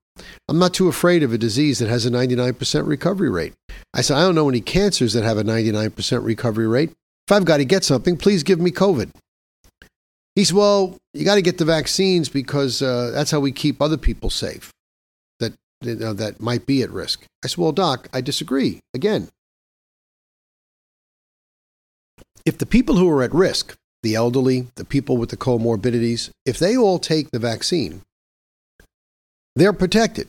I'm 0.47 0.59
not 0.59 0.73
too 0.73 0.87
afraid 0.87 1.23
of 1.23 1.33
a 1.33 1.37
disease 1.37 1.79
that 1.79 1.89
has 1.89 2.05
a 2.05 2.11
99% 2.11 2.87
recovery 2.87 3.29
rate. 3.29 3.53
I 3.93 4.01
said, 4.01 4.17
I 4.17 4.21
don't 4.21 4.35
know 4.35 4.49
any 4.49 4.61
cancers 4.61 5.13
that 5.13 5.23
have 5.23 5.37
a 5.37 5.43
99% 5.43 6.23
recovery 6.23 6.67
rate. 6.67 6.91
If 7.27 7.31
I've 7.31 7.45
got 7.45 7.57
to 7.57 7.65
get 7.65 7.83
something, 7.83 8.17
please 8.17 8.43
give 8.43 8.59
me 8.59 8.71
COVID. 8.71 9.11
He 10.35 10.43
said, 10.43 10.55
Well, 10.55 10.97
you 11.13 11.25
got 11.25 11.35
to 11.35 11.41
get 11.41 11.57
the 11.57 11.65
vaccines 11.65 12.29
because 12.29 12.81
uh, 12.81 13.11
that's 13.13 13.31
how 13.31 13.39
we 13.39 13.51
keep 13.51 13.81
other 13.81 13.97
people 13.97 14.29
safe 14.29 14.71
that, 15.39 15.53
you 15.81 15.95
know, 15.95 16.13
that 16.13 16.41
might 16.41 16.65
be 16.65 16.81
at 16.81 16.89
risk. 16.89 17.25
I 17.43 17.47
said, 17.47 17.57
Well, 17.57 17.71
Doc, 17.71 18.07
I 18.13 18.21
disagree. 18.21 18.79
Again, 18.93 19.29
if 22.45 22.57
the 22.57 22.65
people 22.65 22.95
who 22.95 23.09
are 23.09 23.23
at 23.23 23.33
risk, 23.33 23.75
the 24.03 24.15
elderly, 24.15 24.67
the 24.75 24.85
people 24.85 25.17
with 25.17 25.29
the 25.29 25.37
comorbidities, 25.37 26.29
if 26.45 26.59
they 26.59 26.77
all 26.77 26.99
take 26.99 27.31
the 27.31 27.39
vaccine, 27.39 28.01
they're 29.55 29.73
protected. 29.73 30.27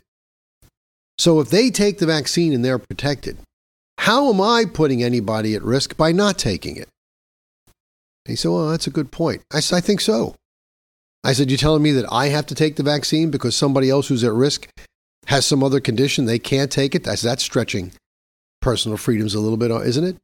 So 1.18 1.40
if 1.40 1.50
they 1.50 1.70
take 1.70 1.98
the 1.98 2.06
vaccine 2.06 2.52
and 2.52 2.64
they're 2.64 2.78
protected, 2.78 3.36
how 3.98 4.32
am 4.32 4.40
I 4.40 4.64
putting 4.72 5.02
anybody 5.02 5.54
at 5.54 5.62
risk 5.62 5.96
by 5.96 6.12
not 6.12 6.38
taking 6.38 6.76
it? 6.76 6.88
he 8.24 8.36
said, 8.36 8.50
Well, 8.50 8.70
that's 8.70 8.86
a 8.86 8.90
good 8.90 9.10
point. 9.10 9.42
I 9.52 9.60
said, 9.60 9.76
I 9.76 9.80
think 9.80 10.00
so. 10.00 10.34
I 11.22 11.32
said, 11.32 11.50
You're 11.50 11.58
telling 11.58 11.82
me 11.82 11.92
that 11.92 12.10
I 12.10 12.28
have 12.28 12.46
to 12.46 12.54
take 12.54 12.76
the 12.76 12.82
vaccine 12.82 13.30
because 13.30 13.56
somebody 13.56 13.90
else 13.90 14.08
who's 14.08 14.24
at 14.24 14.32
risk 14.32 14.68
has 15.26 15.46
some 15.46 15.62
other 15.62 15.80
condition 15.80 16.24
they 16.24 16.38
can't 16.38 16.70
take 16.70 16.94
it? 16.94 17.06
I 17.06 17.14
said, 17.14 17.30
That's 17.30 17.44
stretching 17.44 17.92
personal 18.60 18.96
freedoms 18.96 19.34
a 19.34 19.40
little 19.40 19.58
bit, 19.58 19.70
uh, 19.70 19.80
isn't 19.80 20.04
it? 20.04 20.16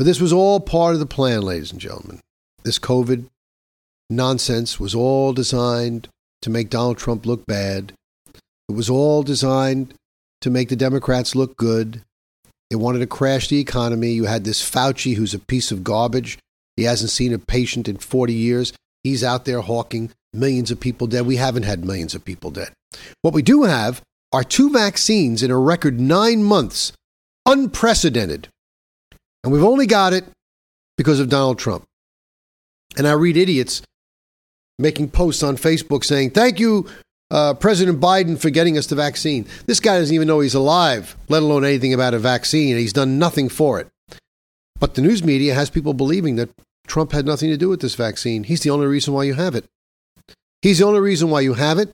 But 0.00 0.06
this 0.06 0.18
was 0.18 0.32
all 0.32 0.60
part 0.60 0.94
of 0.94 0.98
the 0.98 1.04
plan, 1.04 1.42
ladies 1.42 1.72
and 1.72 1.78
gentlemen. 1.78 2.20
This 2.62 2.78
COVID 2.78 3.26
nonsense 4.08 4.80
was 4.80 4.94
all 4.94 5.34
designed 5.34 6.08
to 6.40 6.48
make 6.48 6.70
Donald 6.70 6.96
Trump 6.96 7.26
look 7.26 7.44
bad. 7.44 7.92
It 8.70 8.72
was 8.72 8.88
all 8.88 9.22
designed 9.22 9.92
to 10.40 10.48
make 10.48 10.70
the 10.70 10.74
Democrats 10.74 11.34
look 11.34 11.54
good. 11.58 12.00
They 12.70 12.76
wanted 12.76 13.00
to 13.00 13.06
crash 13.06 13.48
the 13.48 13.60
economy. 13.60 14.12
You 14.12 14.24
had 14.24 14.44
this 14.44 14.62
Fauci 14.62 15.16
who's 15.16 15.34
a 15.34 15.38
piece 15.38 15.70
of 15.70 15.84
garbage. 15.84 16.38
He 16.78 16.84
hasn't 16.84 17.10
seen 17.10 17.34
a 17.34 17.38
patient 17.38 17.86
in 17.86 17.98
40 17.98 18.32
years. 18.32 18.72
He's 19.04 19.22
out 19.22 19.44
there 19.44 19.60
hawking 19.60 20.12
millions 20.32 20.70
of 20.70 20.80
people 20.80 21.08
dead. 21.08 21.26
We 21.26 21.36
haven't 21.36 21.64
had 21.64 21.84
millions 21.84 22.14
of 22.14 22.24
people 22.24 22.50
dead. 22.50 22.72
What 23.20 23.34
we 23.34 23.42
do 23.42 23.64
have 23.64 24.00
are 24.32 24.44
two 24.44 24.70
vaccines 24.70 25.42
in 25.42 25.50
a 25.50 25.58
record 25.58 26.00
nine 26.00 26.42
months, 26.42 26.92
unprecedented. 27.44 28.48
And 29.42 29.52
we've 29.52 29.64
only 29.64 29.86
got 29.86 30.12
it 30.12 30.24
because 30.96 31.20
of 31.20 31.28
Donald 31.28 31.58
Trump. 31.58 31.84
And 32.96 33.06
I 33.06 33.12
read 33.12 33.36
idiots 33.36 33.82
making 34.78 35.10
posts 35.10 35.42
on 35.42 35.56
Facebook 35.56 36.04
saying, 36.04 36.30
Thank 36.30 36.58
you, 36.58 36.88
uh, 37.30 37.54
President 37.54 38.00
Biden, 38.00 38.38
for 38.38 38.50
getting 38.50 38.76
us 38.76 38.86
the 38.86 38.96
vaccine. 38.96 39.46
This 39.66 39.80
guy 39.80 39.98
doesn't 39.98 40.14
even 40.14 40.26
know 40.26 40.40
he's 40.40 40.54
alive, 40.54 41.16
let 41.28 41.42
alone 41.42 41.64
anything 41.64 41.94
about 41.94 42.14
a 42.14 42.18
vaccine. 42.18 42.76
He's 42.76 42.92
done 42.92 43.18
nothing 43.18 43.48
for 43.48 43.80
it. 43.80 43.88
But 44.78 44.94
the 44.94 45.02
news 45.02 45.22
media 45.22 45.54
has 45.54 45.70
people 45.70 45.94
believing 45.94 46.36
that 46.36 46.50
Trump 46.86 47.12
had 47.12 47.26
nothing 47.26 47.50
to 47.50 47.56
do 47.56 47.68
with 47.68 47.80
this 47.80 47.94
vaccine. 47.94 48.44
He's 48.44 48.62
the 48.62 48.70
only 48.70 48.86
reason 48.86 49.14
why 49.14 49.24
you 49.24 49.34
have 49.34 49.54
it. 49.54 49.66
He's 50.62 50.78
the 50.78 50.86
only 50.86 51.00
reason 51.00 51.30
why 51.30 51.40
you 51.40 51.54
have 51.54 51.78
it. 51.78 51.92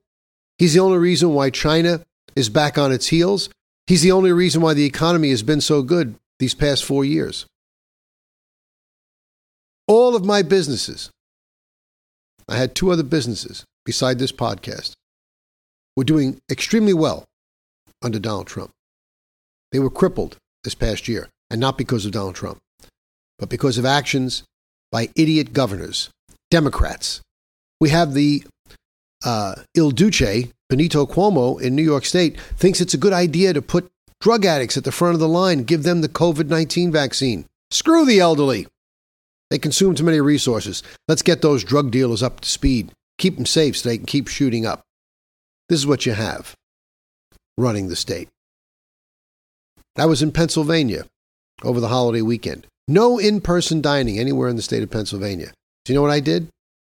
He's 0.58 0.74
the 0.74 0.80
only 0.80 0.98
reason 0.98 1.34
why 1.34 1.50
China 1.50 2.00
is 2.34 2.48
back 2.48 2.78
on 2.78 2.92
its 2.92 3.08
heels. 3.08 3.50
He's 3.86 4.02
the 4.02 4.12
only 4.12 4.32
reason 4.32 4.62
why 4.62 4.74
the 4.74 4.86
economy 4.86 5.30
has 5.30 5.42
been 5.42 5.60
so 5.60 5.82
good 5.82 6.16
these 6.38 6.54
past 6.54 6.84
four 6.84 7.04
years. 7.04 7.46
All 9.88 10.16
of 10.16 10.24
my 10.24 10.42
businesses, 10.42 11.10
I 12.48 12.56
had 12.56 12.74
two 12.74 12.90
other 12.90 13.02
businesses 13.02 13.64
beside 13.84 14.18
this 14.18 14.32
podcast, 14.32 14.92
were 15.96 16.04
doing 16.04 16.38
extremely 16.50 16.92
well 16.92 17.24
under 18.02 18.18
Donald 18.18 18.46
Trump. 18.46 18.70
They 19.72 19.78
were 19.78 19.90
crippled 19.90 20.36
this 20.64 20.74
past 20.74 21.08
year, 21.08 21.28
and 21.50 21.60
not 21.60 21.78
because 21.78 22.04
of 22.04 22.12
Donald 22.12 22.34
Trump, 22.34 22.58
but 23.38 23.48
because 23.48 23.78
of 23.78 23.84
actions 23.84 24.42
by 24.90 25.08
idiot 25.16 25.52
governors, 25.52 26.10
Democrats. 26.50 27.20
We 27.80 27.90
have 27.90 28.14
the 28.14 28.44
uh, 29.24 29.56
Il 29.74 29.90
Duce, 29.90 30.48
Benito 30.68 31.06
Cuomo 31.06 31.60
in 31.60 31.74
New 31.76 31.82
York 31.82 32.04
State, 32.04 32.40
thinks 32.40 32.80
it's 32.80 32.94
a 32.94 32.98
good 32.98 33.12
idea 33.12 33.52
to 33.52 33.62
put 33.62 33.88
drug 34.20 34.44
addicts 34.44 34.76
at 34.76 34.84
the 34.84 34.92
front 34.92 35.14
of 35.14 35.20
the 35.20 35.28
line, 35.28 35.64
give 35.64 35.82
them 35.82 36.00
the 36.00 36.08
COVID 36.08 36.48
19 36.48 36.92
vaccine. 36.92 37.46
Screw 37.70 38.04
the 38.04 38.20
elderly. 38.20 38.66
They 39.50 39.58
consume 39.58 39.94
too 39.94 40.04
many 40.04 40.20
resources. 40.20 40.82
Let's 41.08 41.22
get 41.22 41.42
those 41.42 41.64
drug 41.64 41.90
dealers 41.90 42.22
up 42.22 42.40
to 42.40 42.48
speed. 42.48 42.92
Keep 43.18 43.36
them 43.36 43.46
safe 43.46 43.76
so 43.76 43.88
they 43.88 43.96
can 43.96 44.06
keep 44.06 44.28
shooting 44.28 44.66
up. 44.66 44.82
This 45.68 45.78
is 45.78 45.86
what 45.86 46.06
you 46.06 46.12
have 46.12 46.54
running 47.58 47.88
the 47.88 47.96
state. 47.96 48.28
That 49.96 50.08
was 50.08 50.22
in 50.22 50.30
Pennsylvania 50.30 51.06
over 51.62 51.80
the 51.80 51.88
holiday 51.88 52.22
weekend. 52.22 52.66
No 52.86 53.18
in 53.18 53.40
person 53.40 53.80
dining 53.80 54.18
anywhere 54.18 54.48
in 54.48 54.56
the 54.56 54.62
state 54.62 54.82
of 54.82 54.90
Pennsylvania. 54.90 55.52
Do 55.84 55.92
you 55.92 55.94
know 55.94 56.02
what 56.02 56.10
I 56.10 56.20
did? 56.20 56.48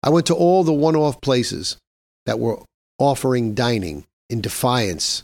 I 0.03 0.09
went 0.09 0.27
to 0.27 0.35
all 0.35 0.63
the 0.63 0.73
one 0.73 0.95
off 0.95 1.19
places 1.21 1.77
that 2.25 2.39
were 2.39 2.59
offering 2.99 3.53
dining 3.55 4.05
in 4.29 4.41
defiance 4.41 5.23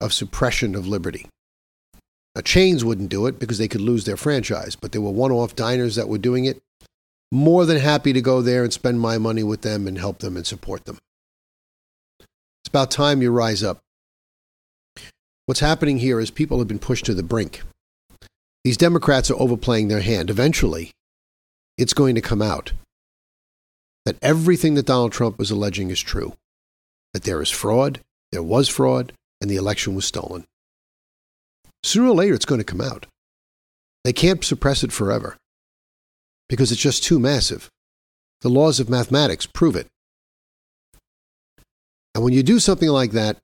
of 0.00 0.12
suppression 0.12 0.74
of 0.74 0.86
liberty. 0.86 1.26
Now, 2.34 2.42
chains 2.42 2.84
wouldn't 2.84 3.08
do 3.08 3.26
it 3.26 3.38
because 3.38 3.58
they 3.58 3.68
could 3.68 3.80
lose 3.80 4.04
their 4.04 4.16
franchise, 4.16 4.76
but 4.76 4.92
there 4.92 5.00
were 5.00 5.10
one 5.10 5.32
off 5.32 5.56
diners 5.56 5.96
that 5.96 6.08
were 6.08 6.18
doing 6.18 6.44
it. 6.44 6.60
More 7.32 7.66
than 7.66 7.78
happy 7.78 8.12
to 8.12 8.20
go 8.20 8.40
there 8.40 8.64
and 8.64 8.72
spend 8.72 9.00
my 9.00 9.18
money 9.18 9.42
with 9.42 9.62
them 9.62 9.86
and 9.86 9.98
help 9.98 10.20
them 10.20 10.36
and 10.36 10.46
support 10.46 10.84
them. 10.84 10.98
It's 12.20 12.68
about 12.68 12.90
time 12.90 13.22
you 13.22 13.30
rise 13.30 13.62
up. 13.62 13.78
What's 15.46 15.60
happening 15.60 15.98
here 15.98 16.20
is 16.20 16.30
people 16.30 16.58
have 16.58 16.68
been 16.68 16.78
pushed 16.78 17.06
to 17.06 17.14
the 17.14 17.22
brink. 17.22 17.62
These 18.64 18.76
Democrats 18.76 19.30
are 19.30 19.40
overplaying 19.40 19.88
their 19.88 20.00
hand. 20.00 20.30
Eventually, 20.30 20.90
it's 21.76 21.94
going 21.94 22.14
to 22.14 22.20
come 22.20 22.42
out 22.42 22.72
that 24.04 24.18
everything 24.22 24.74
that 24.74 24.86
Donald 24.86 25.12
Trump 25.12 25.38
was 25.38 25.50
alleging 25.50 25.90
is 25.90 26.00
true 26.00 26.34
that 27.14 27.24
there 27.24 27.40
is 27.40 27.50
fraud, 27.50 28.00
there 28.30 28.42
was 28.42 28.68
fraud, 28.68 29.12
and 29.40 29.50
the 29.50 29.56
election 29.56 29.94
was 29.94 30.04
stolen. 30.04 30.44
Sooner 31.82 32.08
or 32.08 32.14
later, 32.14 32.34
it's 32.34 32.44
going 32.44 32.60
to 32.60 32.64
come 32.64 32.80
out. 32.80 33.06
They 34.04 34.12
can't 34.12 34.44
suppress 34.44 34.82
it 34.82 34.92
forever 34.92 35.36
because 36.48 36.72
it's 36.72 36.80
just 36.80 37.04
too 37.04 37.18
massive. 37.18 37.68
The 38.40 38.48
laws 38.48 38.80
of 38.80 38.88
mathematics 38.88 39.46
prove 39.46 39.76
it. 39.76 39.86
And 42.14 42.24
when 42.24 42.32
you 42.32 42.42
do 42.42 42.58
something 42.58 42.88
like 42.88 43.12
that, 43.12 43.36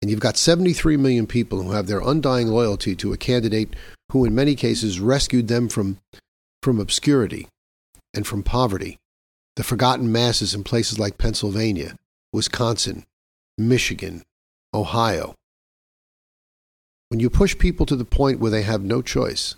and 0.00 0.10
you've 0.10 0.20
got 0.20 0.36
73 0.36 0.96
million 0.96 1.26
people 1.26 1.62
who 1.62 1.72
have 1.72 1.88
their 1.88 2.00
undying 2.00 2.48
loyalty 2.48 2.94
to 2.96 3.12
a 3.12 3.16
candidate 3.16 3.74
who, 4.12 4.24
in 4.24 4.34
many 4.34 4.54
cases, 4.54 5.00
rescued 5.00 5.48
them 5.48 5.68
from, 5.68 5.98
from 6.62 6.78
obscurity 6.78 7.48
and 8.14 8.26
from 8.26 8.42
poverty, 8.42 8.96
the 9.56 9.64
forgotten 9.64 10.12
masses 10.12 10.54
in 10.54 10.62
places 10.62 10.98
like 10.98 11.18
Pennsylvania, 11.18 11.96
Wisconsin, 12.32 13.04
Michigan, 13.56 14.22
Ohio. 14.74 15.34
When 17.08 17.20
you 17.20 17.30
push 17.30 17.56
people 17.56 17.86
to 17.86 17.96
the 17.96 18.04
point 18.04 18.38
where 18.38 18.50
they 18.50 18.62
have 18.62 18.82
no 18.82 19.00
choice, 19.00 19.54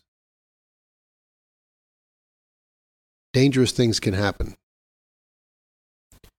dangerous 3.32 3.72
things 3.72 3.98
can 3.98 4.14
happen. 4.14 4.54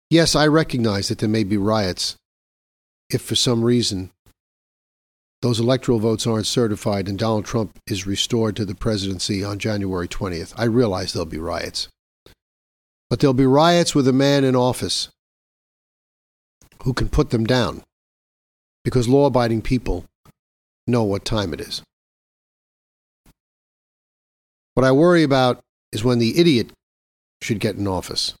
Yes, 0.08 0.34
I 0.34 0.46
recognize 0.46 1.08
that 1.08 1.18
there 1.18 1.28
may 1.28 1.44
be 1.44 1.56
riots 1.56 2.16
if 3.10 3.22
for 3.22 3.34
some 3.34 3.62
reason 3.62 4.10
those 5.42 5.58
electoral 5.58 5.98
votes 5.98 6.26
aren't 6.26 6.46
certified 6.46 7.08
and 7.08 7.18
Donald 7.18 7.44
Trump 7.44 7.78
is 7.86 8.06
restored 8.06 8.54
to 8.56 8.64
the 8.64 8.74
presidency 8.74 9.42
on 9.42 9.58
January 9.58 10.06
20th. 10.06 10.54
I 10.56 10.64
realize 10.64 11.12
there'll 11.12 11.26
be 11.26 11.38
riots. 11.38 11.88
But 13.10 13.20
there'll 13.20 13.34
be 13.34 13.44
riots 13.44 13.94
with 13.94 14.08
a 14.08 14.12
man 14.12 14.44
in 14.44 14.56
office 14.56 15.08
who 16.84 16.94
can 16.94 17.08
put 17.08 17.30
them 17.30 17.44
down 17.44 17.82
because 18.84 19.08
law 19.08 19.26
abiding 19.26 19.62
people 19.62 20.04
know 20.86 21.04
what 21.04 21.24
time 21.24 21.52
it 21.54 21.60
is. 21.60 21.82
What 24.74 24.84
I 24.84 24.92
worry 24.92 25.22
about 25.22 25.60
is 25.92 26.02
when 26.02 26.18
the 26.18 26.38
idiot 26.38 26.70
should 27.42 27.60
get 27.60 27.76
in 27.76 27.86
office 27.86 28.34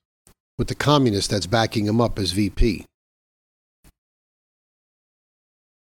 with 0.58 0.68
the 0.68 0.74
communist 0.74 1.30
that's 1.30 1.46
backing 1.46 1.86
him 1.86 2.00
up 2.00 2.18
as 2.18 2.32
VP. 2.32 2.84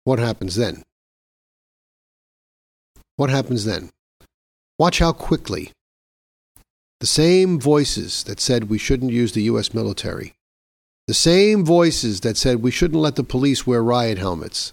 What 0.05 0.19
happens 0.19 0.57
then? 0.57 0.83
What 3.17 3.31
happens 3.31 3.65
then? 3.65 3.91
Watch 4.79 4.99
how 4.99 5.13
quickly 5.13 5.71
the 7.01 7.07
same 7.07 7.61
voices 7.61 8.25
that 8.25 8.41
said 8.41 8.71
we 8.71 8.79
shouldn't 8.79 9.13
use 9.13 9.33
the 9.33 9.43
U.S. 9.43 9.75
military, 9.75 10.33
the 11.09 11.15
same 11.15 11.65
voices 11.65 12.21
that 12.21 12.37
said 12.37 12.63
we 12.63 12.71
shouldn't 12.71 13.01
let 13.01 13.17
the 13.17 13.25
police 13.25 13.67
wear 13.67 13.83
riot 13.83 14.19
helmets, 14.19 14.73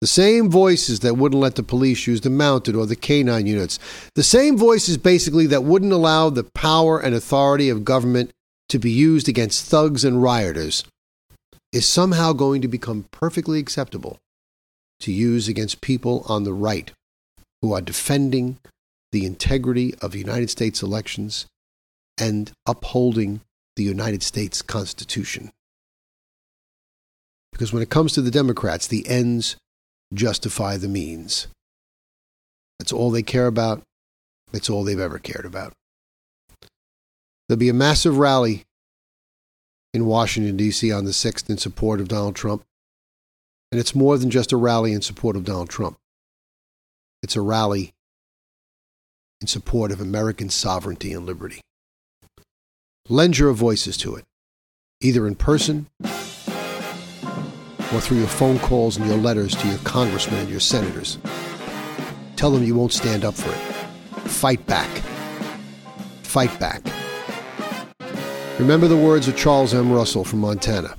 the 0.00 0.06
same 0.06 0.50
voices 0.50 1.00
that 1.00 1.16
wouldn't 1.16 1.40
let 1.40 1.56
the 1.56 1.62
police 1.62 2.06
use 2.06 2.20
the 2.20 2.30
mounted 2.30 2.74
or 2.74 2.86
the 2.86 2.96
canine 2.96 3.46
units, 3.46 3.78
the 4.14 4.22
same 4.22 4.56
voices 4.56 4.96
basically 4.96 5.46
that 5.46 5.64
wouldn't 5.64 5.92
allow 5.92 6.30
the 6.30 6.44
power 6.44 7.00
and 7.00 7.14
authority 7.14 7.68
of 7.68 7.84
government 7.84 8.30
to 8.68 8.78
be 8.78 8.90
used 8.90 9.28
against 9.28 9.64
thugs 9.64 10.04
and 10.04 10.22
rioters, 10.22 10.84
is 11.72 11.86
somehow 11.86 12.32
going 12.32 12.62
to 12.62 12.68
become 12.68 13.06
perfectly 13.10 13.58
acceptable 13.58 14.18
to 15.00 15.12
use 15.12 15.48
against 15.48 15.80
people 15.80 16.24
on 16.28 16.44
the 16.44 16.52
right 16.52 16.92
who 17.62 17.72
are 17.72 17.80
defending 17.80 18.58
the 19.12 19.24
integrity 19.24 19.94
of 20.00 20.12
the 20.12 20.18
United 20.18 20.50
States 20.50 20.82
elections 20.82 21.46
and 22.18 22.52
upholding 22.66 23.40
the 23.76 23.84
United 23.84 24.22
States 24.22 24.60
Constitution. 24.60 25.50
Because 27.58 27.72
when 27.72 27.82
it 27.82 27.90
comes 27.90 28.12
to 28.12 28.22
the 28.22 28.30
Democrats, 28.30 28.86
the 28.86 29.04
ends 29.08 29.56
justify 30.14 30.76
the 30.76 30.86
means. 30.86 31.48
That's 32.78 32.92
all 32.92 33.10
they 33.10 33.24
care 33.24 33.48
about. 33.48 33.82
That's 34.52 34.70
all 34.70 34.84
they've 34.84 35.00
ever 35.00 35.18
cared 35.18 35.44
about. 35.44 35.72
There'll 37.48 37.58
be 37.58 37.68
a 37.68 37.74
massive 37.74 38.16
rally 38.16 38.62
in 39.92 40.06
Washington, 40.06 40.56
D.C. 40.56 40.92
on 40.92 41.04
the 41.04 41.10
6th 41.10 41.50
in 41.50 41.58
support 41.58 42.00
of 42.00 42.06
Donald 42.06 42.36
Trump. 42.36 42.62
And 43.72 43.80
it's 43.80 43.94
more 43.94 44.16
than 44.18 44.30
just 44.30 44.52
a 44.52 44.56
rally 44.56 44.92
in 44.92 45.02
support 45.02 45.34
of 45.34 45.44
Donald 45.44 45.68
Trump, 45.68 45.96
it's 47.24 47.34
a 47.34 47.40
rally 47.40 47.92
in 49.40 49.48
support 49.48 49.90
of 49.90 50.00
American 50.00 50.48
sovereignty 50.48 51.12
and 51.12 51.26
liberty. 51.26 51.60
Lend 53.08 53.36
your 53.36 53.52
voices 53.52 53.96
to 53.96 54.14
it, 54.14 54.24
either 55.00 55.26
in 55.26 55.34
person 55.34 55.88
or 57.92 58.00
through 58.00 58.18
your 58.18 58.28
phone 58.28 58.58
calls 58.58 58.96
and 58.96 59.06
your 59.06 59.16
letters 59.16 59.54
to 59.56 59.68
your 59.68 59.78
congressmen 59.78 60.40
and 60.40 60.50
your 60.50 60.60
senators. 60.60 61.18
Tell 62.36 62.50
them 62.50 62.62
you 62.62 62.74
won't 62.74 62.92
stand 62.92 63.24
up 63.24 63.34
for 63.34 63.50
it. 63.50 64.28
Fight 64.28 64.64
back. 64.66 64.88
Fight 66.22 66.58
back. 66.60 66.82
Remember 68.58 68.88
the 68.88 68.96
words 68.96 69.28
of 69.28 69.36
Charles 69.36 69.72
M. 69.72 69.92
Russell 69.92 70.24
from 70.24 70.40
Montana, 70.40 70.96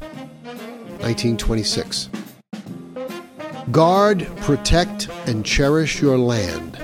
1926. 1.02 2.10
Guard, 3.72 4.28
protect, 4.38 5.10
and 5.28 5.46
cherish 5.46 6.02
your 6.02 6.18
land, 6.18 6.78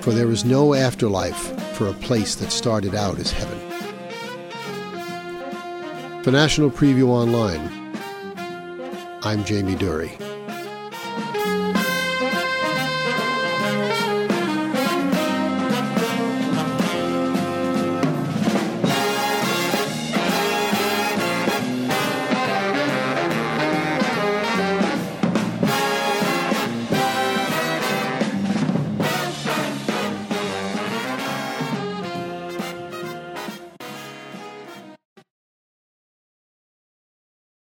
for 0.00 0.12
there 0.12 0.30
is 0.30 0.44
no 0.44 0.74
afterlife 0.74 1.58
for 1.74 1.88
a 1.88 1.94
place 1.94 2.34
that 2.36 2.52
started 2.52 2.94
out 2.94 3.18
as 3.18 3.32
heaven. 3.32 3.58
For 6.22 6.30
National 6.30 6.70
Preview 6.70 7.08
Online, 7.08 7.87
I'm 9.22 9.44
Jamie 9.44 9.74
Dury. 9.74 10.27